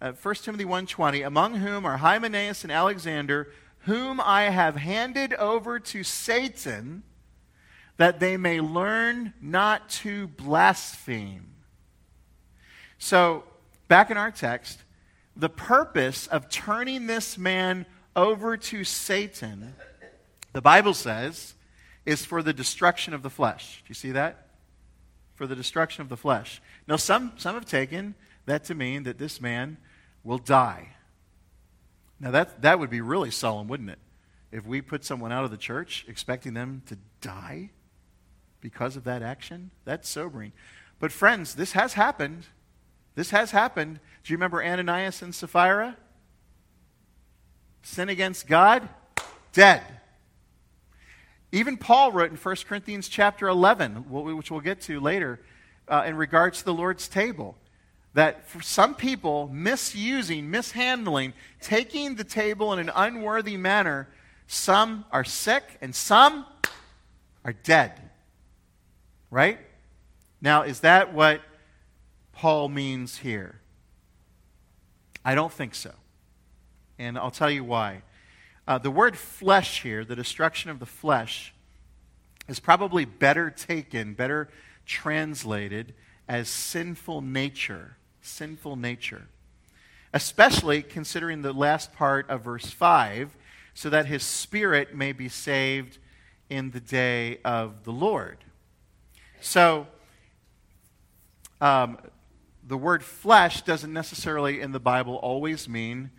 Uh, 0.00 0.12
1 0.12 0.34
Timothy 0.36 0.64
1:20, 0.64 1.22
among 1.26 1.56
whom 1.56 1.86
are 1.86 1.98
Hymenaeus 1.98 2.62
and 2.62 2.72
Alexander, 2.72 3.52
whom 3.80 4.20
I 4.20 4.44
have 4.44 4.76
handed 4.76 5.34
over 5.34 5.78
to 5.78 6.02
Satan, 6.02 7.02
that 7.96 8.18
they 8.18 8.36
may 8.36 8.60
learn 8.60 9.34
not 9.40 9.88
to 9.88 10.26
blaspheme. 10.28 11.54
So, 12.98 13.44
back 13.88 14.10
in 14.10 14.16
our 14.16 14.30
text, 14.30 14.82
the 15.36 15.48
purpose 15.48 16.26
of 16.26 16.48
turning 16.48 17.06
this 17.06 17.36
man 17.36 17.86
over 18.16 18.56
to 18.56 18.84
Satan, 18.84 19.74
the 20.52 20.62
Bible 20.62 20.94
says, 20.94 21.54
is 22.06 22.24
for 22.24 22.42
the 22.42 22.52
destruction 22.52 23.14
of 23.14 23.22
the 23.22 23.30
flesh. 23.30 23.82
Do 23.84 23.88
you 23.88 23.94
see 23.94 24.12
that? 24.12 24.43
For 25.34 25.46
the 25.46 25.56
destruction 25.56 26.02
of 26.02 26.08
the 26.08 26.16
flesh. 26.16 26.62
Now, 26.86 26.96
some, 26.96 27.32
some 27.36 27.54
have 27.54 27.66
taken 27.66 28.14
that 28.46 28.64
to 28.64 28.74
mean 28.74 29.02
that 29.02 29.18
this 29.18 29.40
man 29.40 29.78
will 30.22 30.38
die. 30.38 30.90
Now, 32.20 32.30
that, 32.30 32.62
that 32.62 32.78
would 32.78 32.90
be 32.90 33.00
really 33.00 33.30
solemn, 33.30 33.68
wouldn't 33.68 33.90
it? 33.90 33.98
If 34.52 34.64
we 34.64 34.80
put 34.80 35.04
someone 35.04 35.32
out 35.32 35.44
of 35.44 35.50
the 35.50 35.56
church 35.56 36.04
expecting 36.08 36.54
them 36.54 36.82
to 36.86 36.96
die 37.20 37.70
because 38.60 38.96
of 38.96 39.04
that 39.04 39.22
action, 39.22 39.72
that's 39.84 40.08
sobering. 40.08 40.52
But, 41.00 41.10
friends, 41.10 41.56
this 41.56 41.72
has 41.72 41.94
happened. 41.94 42.46
This 43.16 43.30
has 43.30 43.50
happened. 43.50 43.98
Do 44.22 44.32
you 44.32 44.36
remember 44.36 44.62
Ananias 44.62 45.20
and 45.22 45.34
Sapphira? 45.34 45.96
Sin 47.82 48.08
against 48.08 48.46
God, 48.46 48.88
dead. 49.52 49.82
Even 51.54 51.76
Paul 51.76 52.10
wrote 52.10 52.32
in 52.32 52.36
1 52.36 52.56
Corinthians 52.66 53.06
chapter 53.06 53.46
11, 53.46 54.10
which 54.10 54.50
we'll 54.50 54.58
get 54.58 54.80
to 54.82 54.98
later, 54.98 55.38
uh, 55.86 56.02
in 56.04 56.16
regards 56.16 56.58
to 56.58 56.64
the 56.64 56.74
Lord's 56.74 57.06
table, 57.06 57.56
that 58.12 58.48
for 58.48 58.60
some 58.60 58.96
people, 58.96 59.48
misusing, 59.52 60.50
mishandling, 60.50 61.32
taking 61.60 62.16
the 62.16 62.24
table 62.24 62.72
in 62.72 62.80
an 62.80 62.90
unworthy 62.92 63.56
manner, 63.56 64.08
some 64.48 65.04
are 65.12 65.22
sick 65.22 65.62
and 65.80 65.94
some 65.94 66.44
are 67.44 67.52
dead. 67.52 67.92
Right? 69.30 69.60
Now, 70.40 70.62
is 70.62 70.80
that 70.80 71.14
what 71.14 71.40
Paul 72.32 72.68
means 72.68 73.18
here? 73.18 73.60
I 75.24 75.36
don't 75.36 75.52
think 75.52 75.76
so. 75.76 75.92
And 76.98 77.16
I'll 77.16 77.30
tell 77.30 77.50
you 77.50 77.62
why. 77.62 78.02
Uh, 78.66 78.78
the 78.78 78.90
word 78.90 79.16
flesh 79.16 79.82
here, 79.82 80.04
the 80.04 80.16
destruction 80.16 80.70
of 80.70 80.78
the 80.78 80.86
flesh, 80.86 81.52
is 82.48 82.60
probably 82.60 83.04
better 83.04 83.50
taken, 83.50 84.14
better 84.14 84.48
translated 84.86 85.94
as 86.28 86.48
sinful 86.48 87.20
nature. 87.20 87.96
Sinful 88.22 88.76
nature. 88.76 89.28
Especially 90.12 90.82
considering 90.82 91.42
the 91.42 91.52
last 91.52 91.92
part 91.92 92.28
of 92.30 92.42
verse 92.42 92.70
5, 92.70 93.36
so 93.74 93.90
that 93.90 94.06
his 94.06 94.22
spirit 94.22 94.94
may 94.94 95.12
be 95.12 95.28
saved 95.28 95.98
in 96.48 96.70
the 96.70 96.80
day 96.80 97.38
of 97.44 97.84
the 97.84 97.90
Lord. 97.90 98.38
So, 99.40 99.86
um, 101.60 101.98
the 102.66 102.76
word 102.76 103.02
flesh 103.02 103.62
doesn't 103.62 103.92
necessarily 103.92 104.60
in 104.60 104.72
the 104.72 104.80
Bible 104.80 105.16
always 105.16 105.68
mean 105.68 106.10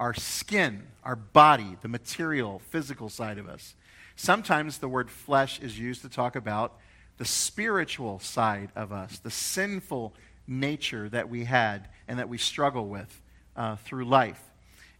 our 0.00 0.14
skin, 0.14 0.82
our 1.04 1.14
body, 1.14 1.76
the 1.82 1.88
material, 1.88 2.60
physical 2.70 3.10
side 3.10 3.36
of 3.36 3.46
us. 3.46 3.74
Sometimes 4.16 4.78
the 4.78 4.88
word 4.88 5.10
flesh 5.10 5.60
is 5.60 5.78
used 5.78 6.00
to 6.02 6.08
talk 6.08 6.34
about 6.34 6.78
the 7.18 7.24
spiritual 7.26 8.18
side 8.18 8.70
of 8.74 8.92
us, 8.92 9.18
the 9.18 9.30
sinful 9.30 10.14
nature 10.46 11.08
that 11.10 11.28
we 11.28 11.44
had 11.44 11.86
and 12.08 12.18
that 12.18 12.30
we 12.30 12.38
struggle 12.38 12.88
with 12.88 13.20
uh, 13.54 13.76
through 13.76 14.06
life. 14.06 14.42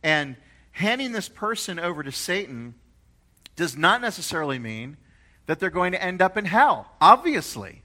And 0.03 0.37
handing 0.73 1.13
this 1.13 1.31
person 1.31 1.79
over 1.79 2.03
to 2.03 2.13
Satan 2.13 2.75
does 3.57 3.77
not 3.77 4.03
necessarily 4.03 4.59
mean 4.59 4.99
that 5.47 5.59
they're 5.59 5.71
going 5.71 5.93
to 5.93 6.03
end 6.03 6.21
up 6.21 6.37
in 6.37 6.45
hell, 6.45 6.91
obviously, 7.01 7.83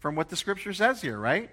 from 0.00 0.16
what 0.16 0.28
the 0.28 0.36
scripture 0.36 0.72
says 0.72 1.00
here, 1.00 1.18
right? 1.18 1.48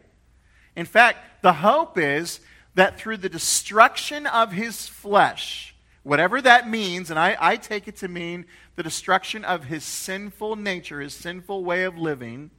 In 0.76 0.86
fact, 0.86 1.20
the 1.44 1.54
hope 1.54 2.00
is 2.00 2.40
that 2.78 2.96
through 3.00 3.18
the 3.18 3.28
destruction 3.28 4.28
of 4.28 4.52
his 4.52 4.88
flesh, 4.88 5.76
whatever 6.04 6.40
that 6.40 6.70
means, 6.70 7.10
and 7.10 7.18
I, 7.18 7.36
I, 7.40 7.56
take 7.56 7.88
it 7.88 7.96
to 7.98 8.08
mean 8.08 8.46
the 8.76 8.84
destruction 8.84 9.44
of 9.44 9.64
his 9.64 9.84
sinful 9.84 10.58
nature, 10.58 11.02
his 11.02 11.16
sinful 11.16 11.64
way 11.66 11.86
of 11.86 11.98
living, 11.98 12.52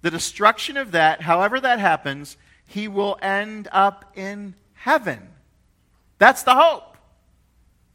the 0.00 0.10
destruction 0.10 0.78
of 0.78 0.92
that, 0.92 1.20
however 1.20 1.60
that 1.60 1.78
happens, 1.78 2.38
he 2.64 2.88
will 2.88 3.18
end 3.20 3.68
up 3.72 4.10
in 4.16 4.54
heaven. 4.72 5.28
That's 6.16 6.42
the 6.42 6.54
hope. 6.54 6.96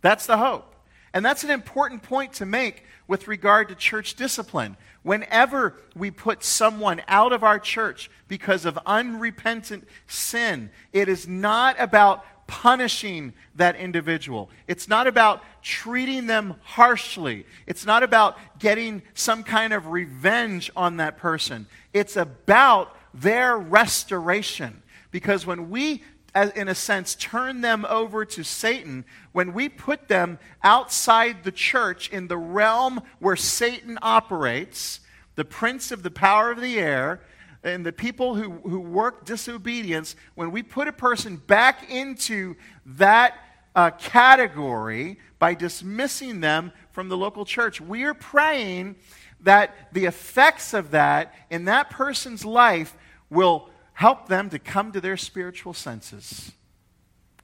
That's 0.02 0.28
the 0.28 0.38
hope. 0.38 0.71
And 1.14 1.26
that's 1.26 1.44
an 1.44 1.50
important 1.50 2.04
point 2.04 2.34
to 2.34 2.46
make 2.46 2.86
with 3.08 3.28
regard 3.28 3.70
to 3.70 3.76
church 3.76 4.16
discipline. 4.16 4.78
Whenever 5.04 5.76
we 5.96 6.12
put 6.12 6.44
someone 6.44 7.02
out 7.08 7.34
of 7.34 7.44
our 7.44 7.60
church 7.60 8.10
because 8.28 8.66
of 8.66 8.80
unrepentant 8.86 9.88
sin, 10.08 10.70
it 10.94 11.10
is 11.10 11.28
not 11.28 11.76
about 11.80 12.24
punishing 12.48 13.34
that 13.56 13.76
individual. 13.78 14.50
It's 14.68 14.88
not 14.88 15.08
about 15.08 15.42
treating 15.62 16.28
them 16.28 16.56
harshly. 16.64 17.46
It's 17.66 17.86
not 17.86 18.04
about 18.04 18.38
getting 18.60 19.02
some 19.14 19.44
kind 19.44 19.74
of 19.74 19.88
revenge 19.88 20.70
on 20.76 20.98
that 20.98 21.18
person. 21.18 21.68
It's 21.94 22.16
about 22.16 22.96
their 23.14 23.58
restoration. 23.58 24.84
Because 25.12 25.46
when 25.46 25.70
we 25.70 26.04
in 26.34 26.68
a 26.68 26.76
sense, 26.76 27.16
turn 27.16 27.62
them 27.62 27.86
over 27.90 28.24
to 28.26 28.44
Satan, 28.44 29.06
when 29.32 29.54
we 29.54 29.68
put 29.68 30.08
them 30.08 30.40
outside 30.64 31.44
the 31.44 31.52
church 31.52 32.10
in 32.10 32.28
the 32.28 32.38
realm 32.38 33.02
where 33.20 33.36
Satan 33.36 33.98
operates, 34.02 35.02
the 35.36 35.46
prince 35.46 35.92
of 35.92 36.04
the 36.04 36.12
power 36.12 36.52
of 36.52 36.62
the 36.62 36.80
air, 36.80 37.22
and 37.64 37.86
the 37.86 37.92
people 37.92 38.36
who, 38.36 38.52
who 38.52 38.80
work 38.80 39.26
disobedience, 39.26 40.16
when 40.36 40.52
we 40.52 40.64
put 40.64 40.88
a 40.88 40.94
person 40.94 41.38
back 41.38 41.90
into 41.92 42.56
that 42.86 43.36
uh, 43.76 43.92
category 43.92 45.20
by 45.38 45.54
dismissing 45.54 46.42
them 46.42 46.72
from 46.92 47.10
the 47.10 47.18
local 47.18 47.46
church, 47.46 47.80
we 47.80 48.04
are 48.04 48.14
praying 48.14 48.96
that 49.42 49.76
the 49.92 50.06
effects 50.06 50.74
of 50.74 50.92
that 50.92 51.34
in 51.50 51.66
that 51.66 51.90
person's 51.90 52.46
life 52.46 52.96
will 53.30 53.71
help 54.02 54.28
them 54.28 54.50
to 54.50 54.58
come 54.58 54.92
to 54.92 55.00
their 55.00 55.16
spiritual 55.16 55.76
senses 55.76 56.54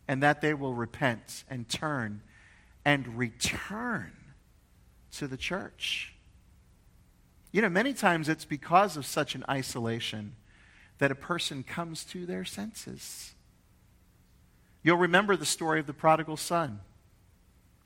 and 0.08 0.24
that 0.24 0.42
they 0.42 0.56
will 0.56 0.74
repent 0.74 1.44
and 1.48 1.70
turn 1.70 2.20
and 2.84 3.16
return 3.16 4.12
to 5.12 5.28
the 5.28 5.38
church. 5.38 6.16
You 7.52 7.62
know, 7.62 7.70
many 7.70 7.94
times 7.94 8.28
it's 8.28 8.44
because 8.44 8.98
of 8.98 9.06
such 9.06 9.36
an 9.36 9.46
isolation 9.48 10.36
that 10.98 11.12
a 11.12 11.16
person 11.16 11.62
comes 11.62 12.04
to 12.06 12.26
their 12.26 12.44
senses. 12.44 13.36
You'll 14.82 14.98
remember 14.98 15.36
the 15.36 15.46
story 15.46 15.80
of 15.80 15.86
the 15.86 15.94
prodigal 15.94 16.38
son. 16.38 16.80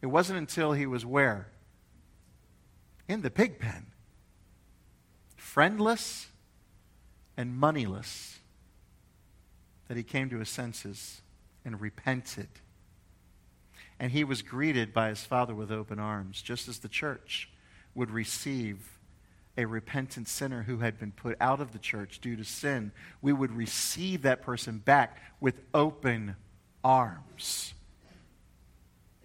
It 0.02 0.06
wasn't 0.06 0.40
until 0.40 0.72
he 0.72 0.86
was 0.86 1.06
where? 1.06 1.50
In 3.10 3.22
the 3.22 3.30
pig 3.30 3.60
pen. 3.60 3.88
Friendless 5.36 6.28
and 7.36 7.54
moneyless 7.54 8.38
that 9.92 9.98
he 9.98 10.04
came 10.04 10.30
to 10.30 10.40
his 10.40 10.48
senses 10.48 11.22
and 11.66 11.82
repented. 11.82 12.48
And 14.00 14.10
he 14.14 14.24
was 14.24 14.42
greeted 14.42 14.94
by 14.94 15.10
his 15.10 15.26
father 15.26 15.54
with 15.54 15.70
open 15.70 16.00
arms, 16.00 16.42
just 16.42 16.70
as 16.70 16.80
the 16.80 16.88
church 16.88 17.50
would 17.94 18.10
receive 18.10 18.98
a 19.58 19.66
repentant 19.66 20.30
sinner 20.30 20.64
who 20.64 20.78
had 20.78 20.98
been 20.98 21.12
put 21.12 21.36
out 21.42 21.60
of 21.60 21.74
the 21.74 21.78
church 21.78 22.22
due 22.22 22.38
to 22.38 22.46
sin. 22.46 22.94
We 23.22 23.34
would 23.34 23.52
receive 23.52 24.22
that 24.22 24.42
person 24.42 24.78
back 24.78 25.18
with 25.42 25.60
open 25.74 26.38
arms. 26.86 27.74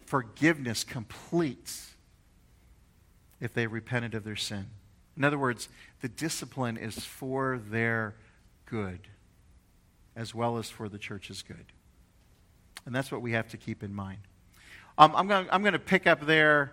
Forgiveness 0.05 0.83
complete 0.83 1.81
if 3.41 3.55
they 3.55 3.69
repented 3.69 4.17
of 4.17 4.25
their 4.25 4.35
sin. 4.35 4.67
In 5.17 5.23
other 5.23 5.39
words, 5.39 5.69
the 6.01 6.09
discipline 6.09 6.77
is 6.77 7.05
for 7.05 7.57
their 7.57 8.17
good 8.65 8.99
as 10.17 10.35
well 10.35 10.57
as 10.59 10.71
for 10.71 10.89
the 10.89 10.99
church's 10.99 11.43
good. 11.43 11.67
And 12.87 12.95
that's 12.95 13.13
what 13.13 13.23
we 13.23 13.33
have 13.33 13.49
to 13.49 13.57
keep 13.57 13.83
in 13.83 13.95
mind. 13.95 14.21
Um, 14.99 15.15
I'm 15.15 15.29
going 15.29 15.47
I'm 15.51 15.63
to 15.65 15.79
pick 15.79 16.07
up 16.07 16.25
there 16.25 16.73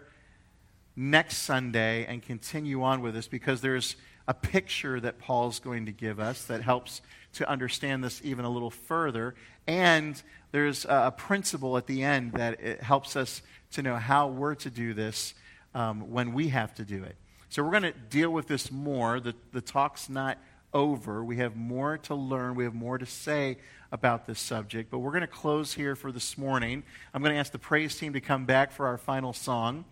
next 0.95 1.39
Sunday 1.39 2.05
and 2.05 2.21
continue 2.21 2.83
on 2.83 3.01
with 3.01 3.13
this 3.13 3.27
because 3.27 3.61
there's 3.61 3.95
a 4.27 4.33
picture 4.33 4.99
that 5.01 5.19
Paul's 5.19 5.59
going 5.59 5.87
to 5.87 5.91
give 5.91 6.19
us 6.19 6.45
that 6.45 6.61
helps 6.61 7.01
to 7.33 7.49
understand 7.49 8.03
this 8.03 8.21
even 8.23 8.45
a 8.45 8.49
little 8.49 8.69
further. 8.69 9.35
And 9.67 10.21
there's 10.51 10.85
a 10.85 11.13
principle 11.15 11.77
at 11.77 11.87
the 11.87 12.03
end 12.03 12.33
that 12.33 12.61
it 12.61 12.81
helps 12.81 13.15
us 13.15 13.41
to 13.71 13.81
know 13.81 13.95
how 13.95 14.27
we're 14.27 14.55
to 14.55 14.69
do 14.69 14.93
this 14.93 15.33
um, 15.73 16.11
when 16.11 16.33
we 16.33 16.49
have 16.49 16.73
to 16.75 16.85
do 16.85 17.03
it. 17.03 17.17
So 17.49 17.63
we're 17.63 17.71
going 17.71 17.83
to 17.83 17.91
deal 17.91 18.29
with 18.29 18.47
this 18.47 18.71
more. 18.71 19.19
The, 19.19 19.35
the 19.51 19.61
talk's 19.61 20.09
not 20.09 20.37
over. 20.73 21.23
We 21.23 21.37
have 21.37 21.55
more 21.55 21.97
to 21.99 22.15
learn, 22.15 22.55
we 22.55 22.63
have 22.63 22.73
more 22.73 22.97
to 22.97 23.05
say 23.05 23.57
about 23.91 24.25
this 24.25 24.39
subject. 24.39 24.89
But 24.89 24.99
we're 24.99 25.11
going 25.11 25.21
to 25.21 25.27
close 25.27 25.73
here 25.73 25.95
for 25.95 26.11
this 26.11 26.37
morning. 26.37 26.83
I'm 27.13 27.21
going 27.21 27.33
to 27.33 27.39
ask 27.39 27.51
the 27.51 27.59
praise 27.59 27.95
team 27.95 28.13
to 28.13 28.21
come 28.21 28.45
back 28.45 28.71
for 28.71 28.87
our 28.87 28.97
final 28.97 29.33
song. 29.33 29.85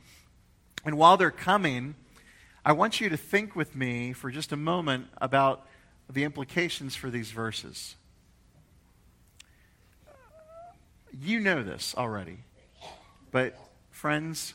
And 0.83 0.97
while 0.97 1.17
they're 1.17 1.29
coming, 1.31 1.95
I 2.65 2.73
want 2.73 2.99
you 2.99 3.09
to 3.09 3.17
think 3.17 3.55
with 3.55 3.75
me 3.75 4.13
for 4.13 4.31
just 4.31 4.51
a 4.51 4.57
moment 4.57 5.07
about 5.19 5.67
the 6.09 6.23
implications 6.23 6.95
for 6.95 7.09
these 7.09 7.31
verses. 7.31 7.95
You 11.19 11.39
know 11.39 11.61
this 11.61 11.93
already, 11.97 12.39
but 13.31 13.55
friends, 13.89 14.53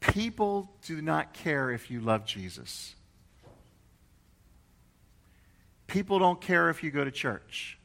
people 0.00 0.70
do 0.86 1.02
not 1.02 1.34
care 1.34 1.70
if 1.70 1.90
you 1.90 2.00
love 2.00 2.24
Jesus. 2.24 2.94
People 5.88 6.18
don't 6.18 6.40
care 6.40 6.70
if 6.70 6.84
you 6.84 6.90
go 6.92 7.02
to 7.02 7.10
church. 7.10 7.78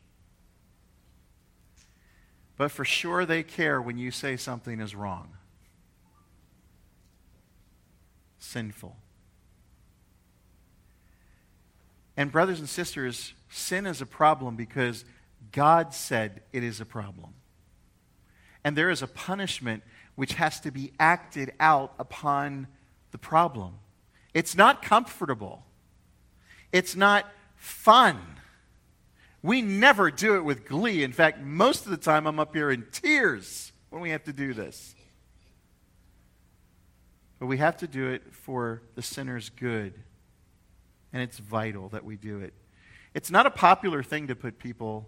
But 2.58 2.70
for 2.70 2.86
sure, 2.86 3.26
they 3.26 3.42
care 3.42 3.82
when 3.82 3.98
you 3.98 4.12
say 4.12 4.38
something 4.38 4.80
is 4.80 4.94
wrong, 4.94 5.30
sinful. 8.38 8.96
And, 12.16 12.32
brothers 12.32 12.60
and 12.60 12.70
sisters, 12.70 13.34
sin 13.50 13.88
is 13.88 14.00
a 14.00 14.06
problem 14.06 14.56
because 14.56 15.04
God 15.52 15.96
said 15.96 16.44
it 16.52 16.64
is 16.64 16.80
a 16.80 16.86
problem. 16.86 17.34
And 18.64 18.78
there 18.78 18.92
is 18.92 19.02
a 19.02 19.08
punishment 19.08 19.82
which 20.16 20.34
has 20.34 20.60
to 20.60 20.72
be 20.72 20.92
acted 21.00 21.54
out 21.60 21.94
upon 21.98 22.68
the 23.12 23.18
problem. 23.18 23.80
It's 24.34 24.56
not 24.56 24.84
comfortable, 24.84 25.64
it's 26.72 26.96
not 26.96 27.26
fun. 27.64 28.20
We 29.42 29.62
never 29.62 30.12
do 30.12 30.36
it 30.36 30.44
with 30.44 30.68
glee. 30.68 31.02
In 31.04 31.14
fact, 31.14 31.40
most 31.40 31.86
of 31.86 31.92
the 31.92 31.98
time 31.98 32.28
I'm 32.28 32.40
up 32.40 32.54
here 32.54 32.70
in 32.70 32.86
tears 32.92 33.72
when 33.90 34.02
we 34.02 34.10
have 34.10 34.24
to 34.26 34.34
do 34.34 34.54
this. 34.54 34.96
But 37.40 37.46
we 37.46 37.58
have 37.58 37.78
to 37.78 37.88
do 37.88 38.10
it 38.10 38.34
for 38.34 38.82
the 38.96 39.02
sinner's 39.02 39.50
good. 39.50 39.94
And 41.14 41.22
it's 41.22 41.38
vital 41.38 41.90
that 41.90 42.04
we 42.04 42.18
do 42.18 42.40
it. 42.40 42.54
It's 43.14 43.32
not 43.32 43.46
a 43.46 43.52
popular 43.52 44.04
thing 44.04 44.28
to 44.28 44.36
put 44.36 44.60
people 44.60 45.08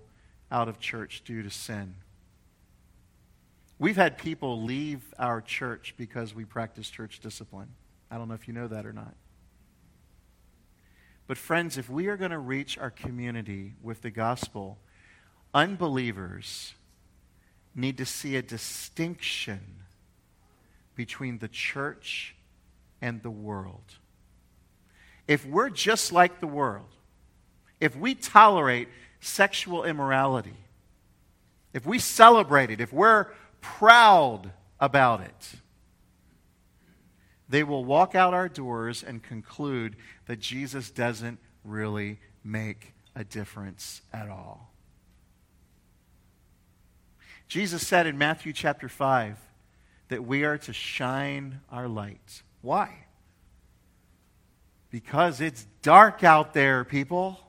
out 0.49 0.69
of 0.69 0.79
church 0.79 1.23
due 1.25 1.43
to 1.43 1.49
sin. 1.49 1.95
We've 3.79 3.97
had 3.97 4.17
people 4.17 4.61
leave 4.61 5.13
our 5.19 5.41
church 5.41 5.95
because 5.97 6.33
we 6.33 6.45
practice 6.45 6.89
church 6.89 7.19
discipline. 7.19 7.69
I 8.09 8.17
don't 8.17 8.29
know 8.29 8.35
if 8.35 8.47
you 8.47 8.53
know 8.53 8.67
that 8.67 8.85
or 8.85 8.93
not. 8.93 9.13
But, 11.27 11.37
friends, 11.37 11.77
if 11.77 11.89
we 11.89 12.07
are 12.07 12.17
going 12.17 12.31
to 12.31 12.39
reach 12.39 12.77
our 12.77 12.91
community 12.91 13.73
with 13.81 14.01
the 14.01 14.11
gospel, 14.11 14.77
unbelievers 15.53 16.73
need 17.73 17.97
to 17.97 18.05
see 18.05 18.35
a 18.35 18.41
distinction 18.41 19.59
between 20.95 21.39
the 21.39 21.47
church 21.47 22.35
and 23.01 23.21
the 23.23 23.31
world. 23.31 23.83
If 25.27 25.45
we're 25.45 25.69
just 25.69 26.11
like 26.11 26.39
the 26.39 26.47
world, 26.47 26.89
if 27.79 27.95
we 27.95 28.15
tolerate 28.15 28.87
sexual 29.19 29.83
immorality, 29.83 30.55
if 31.73 31.85
we 31.85 31.99
celebrate 31.99 32.69
it, 32.69 32.79
if 32.79 32.93
we're 32.93 33.27
proud 33.61 34.51
about 34.79 35.21
it, 35.21 35.55
they 37.55 37.63
will 37.63 37.85
walk 37.85 38.15
out 38.15 38.33
our 38.33 38.49
doors 38.49 39.01
and 39.01 39.23
conclude 39.23 39.95
that 40.25 40.41
Jesus 40.41 40.91
doesn't 40.91 41.39
really 41.63 42.19
make 42.43 42.93
a 43.15 43.23
difference 43.23 44.01
at 44.11 44.27
all. 44.27 44.73
Jesus 47.47 47.87
said 47.87 48.07
in 48.07 48.17
Matthew 48.17 48.51
chapter 48.51 48.89
5 48.89 49.37
that 50.09 50.25
we 50.25 50.43
are 50.43 50.57
to 50.57 50.73
shine 50.73 51.61
our 51.71 51.87
light. 51.87 52.43
Why? 52.61 53.05
Because 54.89 55.39
it's 55.39 55.65
dark 55.81 56.25
out 56.25 56.53
there, 56.53 56.83
people. 56.83 57.39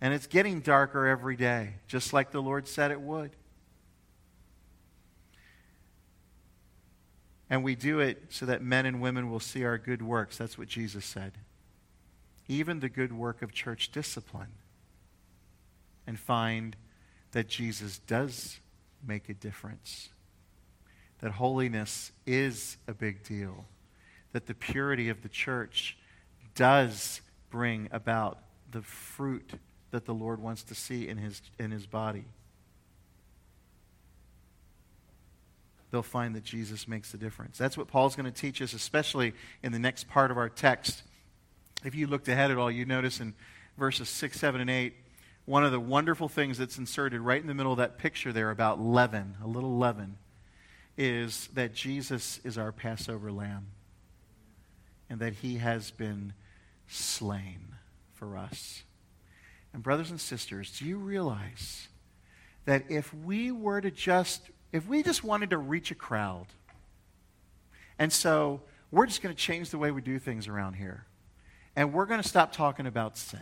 And 0.00 0.12
it's 0.12 0.26
getting 0.26 0.62
darker 0.62 1.06
every 1.06 1.36
day, 1.36 1.74
just 1.86 2.12
like 2.12 2.32
the 2.32 2.42
Lord 2.42 2.66
said 2.66 2.90
it 2.90 3.00
would. 3.00 3.30
And 7.50 7.64
we 7.64 7.74
do 7.74 8.00
it 8.00 8.24
so 8.28 8.46
that 8.46 8.62
men 8.62 8.84
and 8.86 9.00
women 9.00 9.30
will 9.30 9.40
see 9.40 9.64
our 9.64 9.78
good 9.78 10.02
works. 10.02 10.36
That's 10.36 10.58
what 10.58 10.68
Jesus 10.68 11.04
said. 11.04 11.32
Even 12.46 12.80
the 12.80 12.88
good 12.88 13.12
work 13.12 13.42
of 13.42 13.52
church 13.52 13.90
discipline. 13.90 14.52
And 16.06 16.18
find 16.18 16.76
that 17.32 17.48
Jesus 17.48 17.98
does 17.98 18.60
make 19.06 19.28
a 19.28 19.34
difference. 19.34 20.10
That 21.20 21.32
holiness 21.32 22.12
is 22.26 22.76
a 22.86 22.94
big 22.94 23.22
deal. 23.22 23.66
That 24.32 24.46
the 24.46 24.54
purity 24.54 25.08
of 25.08 25.22
the 25.22 25.28
church 25.28 25.96
does 26.54 27.20
bring 27.50 27.88
about 27.92 28.38
the 28.70 28.82
fruit 28.82 29.52
that 29.90 30.04
the 30.04 30.14
Lord 30.14 30.40
wants 30.40 30.62
to 30.64 30.74
see 30.74 31.08
in 31.08 31.16
his, 31.16 31.40
in 31.58 31.70
his 31.70 31.86
body. 31.86 32.24
They'll 35.90 36.02
find 36.02 36.34
that 36.34 36.44
Jesus 36.44 36.86
makes 36.86 37.12
the 37.12 37.18
difference. 37.18 37.58
That's 37.58 37.76
what 37.76 37.88
Paul's 37.88 38.16
going 38.16 38.30
to 38.30 38.40
teach 38.40 38.60
us, 38.60 38.72
especially 38.72 39.34
in 39.62 39.72
the 39.72 39.78
next 39.78 40.08
part 40.08 40.30
of 40.30 40.36
our 40.36 40.48
text. 40.48 41.02
If 41.84 41.94
you 41.94 42.06
looked 42.06 42.28
ahead 42.28 42.50
at 42.50 42.58
all, 42.58 42.70
you 42.70 42.84
notice 42.84 43.20
in 43.20 43.34
verses 43.76 44.08
6, 44.08 44.38
7, 44.38 44.60
and 44.60 44.70
8, 44.70 44.94
one 45.44 45.64
of 45.64 45.72
the 45.72 45.80
wonderful 45.80 46.28
things 46.28 46.58
that's 46.58 46.76
inserted 46.76 47.20
right 47.20 47.40
in 47.40 47.46
the 47.46 47.54
middle 47.54 47.72
of 47.72 47.78
that 47.78 47.98
picture 47.98 48.32
there 48.32 48.50
about 48.50 48.80
leaven, 48.80 49.36
a 49.42 49.46
little 49.46 49.78
leaven, 49.78 50.18
is 50.96 51.48
that 51.54 51.74
Jesus 51.74 52.40
is 52.44 52.58
our 52.58 52.72
Passover 52.72 53.32
lamb 53.32 53.68
and 55.08 55.20
that 55.20 55.34
he 55.34 55.56
has 55.56 55.90
been 55.90 56.34
slain 56.86 57.76
for 58.12 58.36
us. 58.36 58.82
And, 59.72 59.82
brothers 59.82 60.10
and 60.10 60.20
sisters, 60.20 60.78
do 60.78 60.84
you 60.84 60.98
realize 60.98 61.88
that 62.64 62.84
if 62.90 63.14
we 63.14 63.50
were 63.50 63.80
to 63.80 63.90
just 63.90 64.50
if 64.72 64.86
we 64.86 65.02
just 65.02 65.24
wanted 65.24 65.50
to 65.50 65.58
reach 65.58 65.90
a 65.90 65.94
crowd, 65.94 66.46
and 67.98 68.12
so 68.12 68.60
we're 68.90 69.06
just 69.06 69.22
going 69.22 69.34
to 69.34 69.40
change 69.40 69.70
the 69.70 69.78
way 69.78 69.90
we 69.90 70.00
do 70.00 70.18
things 70.18 70.48
around 70.48 70.74
here, 70.74 71.06
and 71.76 71.92
we're 71.92 72.06
going 72.06 72.22
to 72.22 72.28
stop 72.28 72.52
talking 72.52 72.86
about 72.86 73.16
sin. 73.16 73.40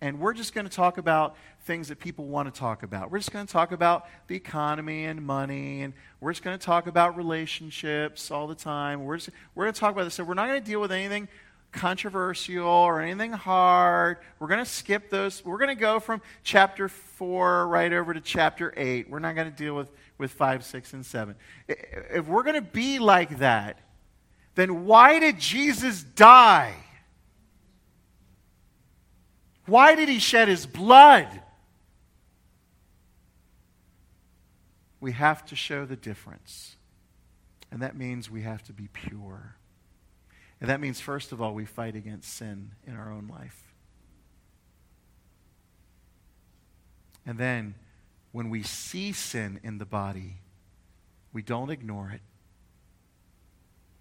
And 0.00 0.20
we're 0.20 0.32
just 0.32 0.54
going 0.54 0.66
to 0.66 0.72
talk 0.72 0.96
about 0.96 1.34
things 1.62 1.88
that 1.88 1.98
people 1.98 2.26
want 2.26 2.52
to 2.52 2.56
talk 2.56 2.84
about. 2.84 3.10
We're 3.10 3.18
just 3.18 3.32
going 3.32 3.44
to 3.44 3.52
talk 3.52 3.72
about 3.72 4.06
the 4.28 4.36
economy 4.36 5.06
and 5.06 5.20
money, 5.20 5.82
and 5.82 5.92
we're 6.20 6.32
just 6.32 6.44
going 6.44 6.56
to 6.56 6.64
talk 6.64 6.86
about 6.86 7.16
relationships 7.16 8.30
all 8.30 8.46
the 8.46 8.54
time. 8.54 9.04
We're, 9.04 9.16
just, 9.16 9.30
we're 9.56 9.64
going 9.64 9.74
to 9.74 9.80
talk 9.80 9.92
about 9.92 10.04
this. 10.04 10.14
So 10.14 10.22
we're 10.22 10.34
not 10.34 10.46
going 10.46 10.62
to 10.62 10.66
deal 10.66 10.80
with 10.80 10.92
anything 10.92 11.26
controversial 11.72 12.66
or 12.66 13.00
anything 13.00 13.32
hard. 13.32 14.18
We're 14.38 14.48
going 14.48 14.64
to 14.64 14.70
skip 14.70 15.10
those. 15.10 15.44
We're 15.44 15.58
going 15.58 15.68
to 15.68 15.80
go 15.80 16.00
from 16.00 16.22
chapter 16.42 16.88
4 16.88 17.68
right 17.68 17.92
over 17.92 18.14
to 18.14 18.20
chapter 18.20 18.72
8. 18.76 19.10
We're 19.10 19.18
not 19.18 19.34
going 19.34 19.50
to 19.50 19.56
deal 19.56 19.74
with, 19.74 19.90
with 20.16 20.32
5, 20.32 20.64
6, 20.64 20.92
and 20.94 21.04
7. 21.04 21.34
If 21.68 22.26
we're 22.26 22.42
going 22.42 22.54
to 22.54 22.62
be 22.62 22.98
like 22.98 23.38
that, 23.38 23.78
then 24.54 24.86
why 24.86 25.18
did 25.18 25.38
Jesus 25.38 26.02
die? 26.02 26.74
Why 29.66 29.94
did 29.94 30.08
he 30.08 30.18
shed 30.18 30.48
his 30.48 30.66
blood? 30.66 31.28
We 35.00 35.12
have 35.12 35.44
to 35.46 35.56
show 35.56 35.84
the 35.84 35.94
difference. 35.94 36.76
And 37.70 37.82
that 37.82 37.96
means 37.96 38.30
we 38.30 38.42
have 38.42 38.64
to 38.64 38.72
be 38.72 38.88
pure. 38.88 39.57
And 40.60 40.68
that 40.70 40.80
means, 40.80 41.00
first 41.00 41.32
of 41.32 41.40
all, 41.40 41.54
we 41.54 41.64
fight 41.64 41.94
against 41.94 42.34
sin 42.34 42.72
in 42.86 42.96
our 42.96 43.12
own 43.12 43.28
life. 43.28 43.74
And 47.24 47.38
then, 47.38 47.74
when 48.32 48.50
we 48.50 48.62
see 48.62 49.12
sin 49.12 49.60
in 49.62 49.78
the 49.78 49.84
body, 49.84 50.36
we 51.32 51.42
don't 51.42 51.70
ignore 51.70 52.10
it. 52.10 52.22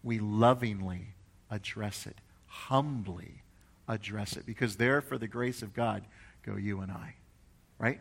We 0.04 0.20
lovingly 0.20 1.10
address 1.52 2.08
it, 2.08 2.18
humbly 2.48 3.44
address 3.88 4.36
it, 4.36 4.46
because 4.46 4.78
there, 4.78 5.02
for 5.02 5.18
the 5.18 5.28
grace 5.28 5.62
of 5.62 5.74
God, 5.74 6.04
go 6.44 6.56
you 6.56 6.80
and 6.82 6.92
I. 6.92 7.16
Right? 7.78 8.00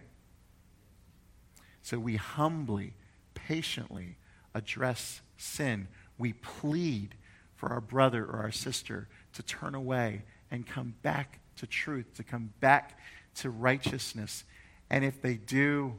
So 1.82 1.98
we 1.98 2.16
humbly, 2.16 2.94
patiently 3.34 4.16
address 4.54 5.20
sin. 5.36 5.88
We 6.18 6.32
plead 6.32 7.14
for 7.56 7.70
our 7.70 7.80
brother 7.80 8.24
or 8.24 8.40
our 8.42 8.52
sister 8.52 9.08
to 9.32 9.42
turn 9.42 9.74
away 9.74 10.22
and 10.50 10.66
come 10.66 10.94
back 11.02 11.40
to 11.56 11.66
truth, 11.66 12.14
to 12.14 12.22
come 12.22 12.52
back 12.60 12.98
to 13.36 13.50
righteousness. 13.50 14.44
And 14.90 15.04
if 15.04 15.20
they 15.20 15.34
do, 15.34 15.98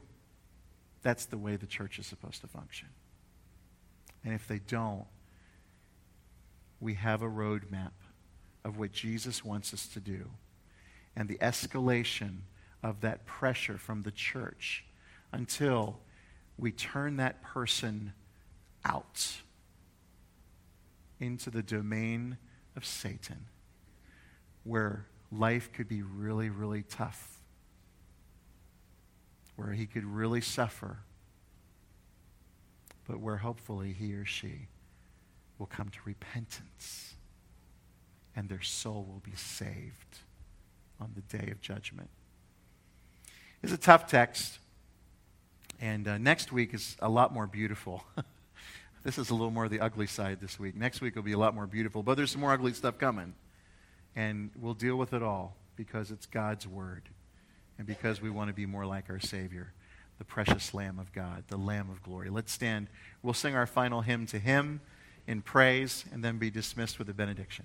that's 1.02 1.26
the 1.26 1.38
way 1.38 1.56
the 1.56 1.66
church 1.66 1.98
is 1.98 2.06
supposed 2.06 2.40
to 2.40 2.46
function. 2.46 2.88
And 4.24 4.34
if 4.34 4.48
they 4.48 4.58
don't, 4.58 5.04
we 6.80 6.94
have 6.94 7.22
a 7.22 7.28
roadmap 7.28 7.90
of 8.64 8.78
what 8.78 8.92
Jesus 8.92 9.44
wants 9.44 9.74
us 9.74 9.86
to 9.88 10.00
do. 10.00 10.30
And 11.16 11.28
the 11.28 11.38
escalation 11.38 12.38
of 12.82 13.00
that 13.00 13.26
pressure 13.26 13.78
from 13.78 14.02
the 14.02 14.10
church 14.10 14.84
until 15.32 15.98
we 16.56 16.70
turn 16.70 17.16
that 17.16 17.42
person 17.42 18.12
out 18.84 19.38
into 21.20 21.50
the 21.50 21.62
domain 21.62 22.38
of 22.76 22.84
Satan, 22.84 23.46
where 24.64 25.06
life 25.30 25.72
could 25.72 25.88
be 25.88 26.02
really, 26.02 26.48
really 26.48 26.82
tough, 26.82 27.40
where 29.56 29.72
he 29.72 29.86
could 29.86 30.04
really 30.04 30.40
suffer, 30.40 30.98
but 33.06 33.20
where 33.20 33.38
hopefully 33.38 33.92
he 33.92 34.14
or 34.14 34.24
she 34.24 34.68
will 35.58 35.66
come 35.66 35.88
to 35.88 35.98
repentance 36.04 37.14
and 38.36 38.48
their 38.48 38.62
soul 38.62 39.04
will 39.04 39.22
be 39.24 39.36
saved 39.36 40.20
on 41.00 41.12
the 41.16 41.36
day 41.36 41.50
of 41.50 41.60
judgment. 41.60 42.08
It's 43.62 43.72
a 43.72 43.76
tough 43.76 44.06
text, 44.06 44.60
and 45.80 46.06
uh, 46.06 46.18
next 46.18 46.52
week 46.52 46.72
is 46.72 46.96
a 47.00 47.08
lot 47.08 47.34
more 47.34 47.48
beautiful. 47.48 48.04
this 49.08 49.16
is 49.16 49.30
a 49.30 49.34
little 49.34 49.50
more 49.50 49.64
of 49.64 49.70
the 49.70 49.80
ugly 49.80 50.06
side 50.06 50.38
this 50.38 50.60
week. 50.60 50.76
Next 50.76 51.00
week 51.00 51.16
will 51.16 51.22
be 51.22 51.32
a 51.32 51.38
lot 51.38 51.54
more 51.54 51.66
beautiful, 51.66 52.02
but 52.02 52.18
there's 52.18 52.30
some 52.30 52.42
more 52.42 52.52
ugly 52.52 52.74
stuff 52.74 52.98
coming. 52.98 53.32
And 54.14 54.50
we'll 54.54 54.74
deal 54.74 54.96
with 54.96 55.14
it 55.14 55.22
all 55.22 55.56
because 55.76 56.10
it's 56.10 56.26
God's 56.26 56.66
Word 56.66 57.08
and 57.78 57.86
because 57.86 58.20
we 58.20 58.28
want 58.28 58.48
to 58.48 58.52
be 58.52 58.66
more 58.66 58.84
like 58.84 59.08
our 59.08 59.18
Savior, 59.18 59.72
the 60.18 60.26
precious 60.26 60.74
Lamb 60.74 60.98
of 60.98 61.10
God, 61.14 61.44
the 61.48 61.56
Lamb 61.56 61.88
of 61.88 62.02
glory. 62.02 62.28
Let's 62.28 62.52
stand. 62.52 62.88
We'll 63.22 63.32
sing 63.32 63.54
our 63.54 63.66
final 63.66 64.02
hymn 64.02 64.26
to 64.26 64.38
Him 64.38 64.82
in 65.26 65.40
praise 65.40 66.04
and 66.12 66.22
then 66.22 66.36
be 66.36 66.50
dismissed 66.50 66.98
with 66.98 67.08
a 67.08 67.14
benediction. 67.14 67.64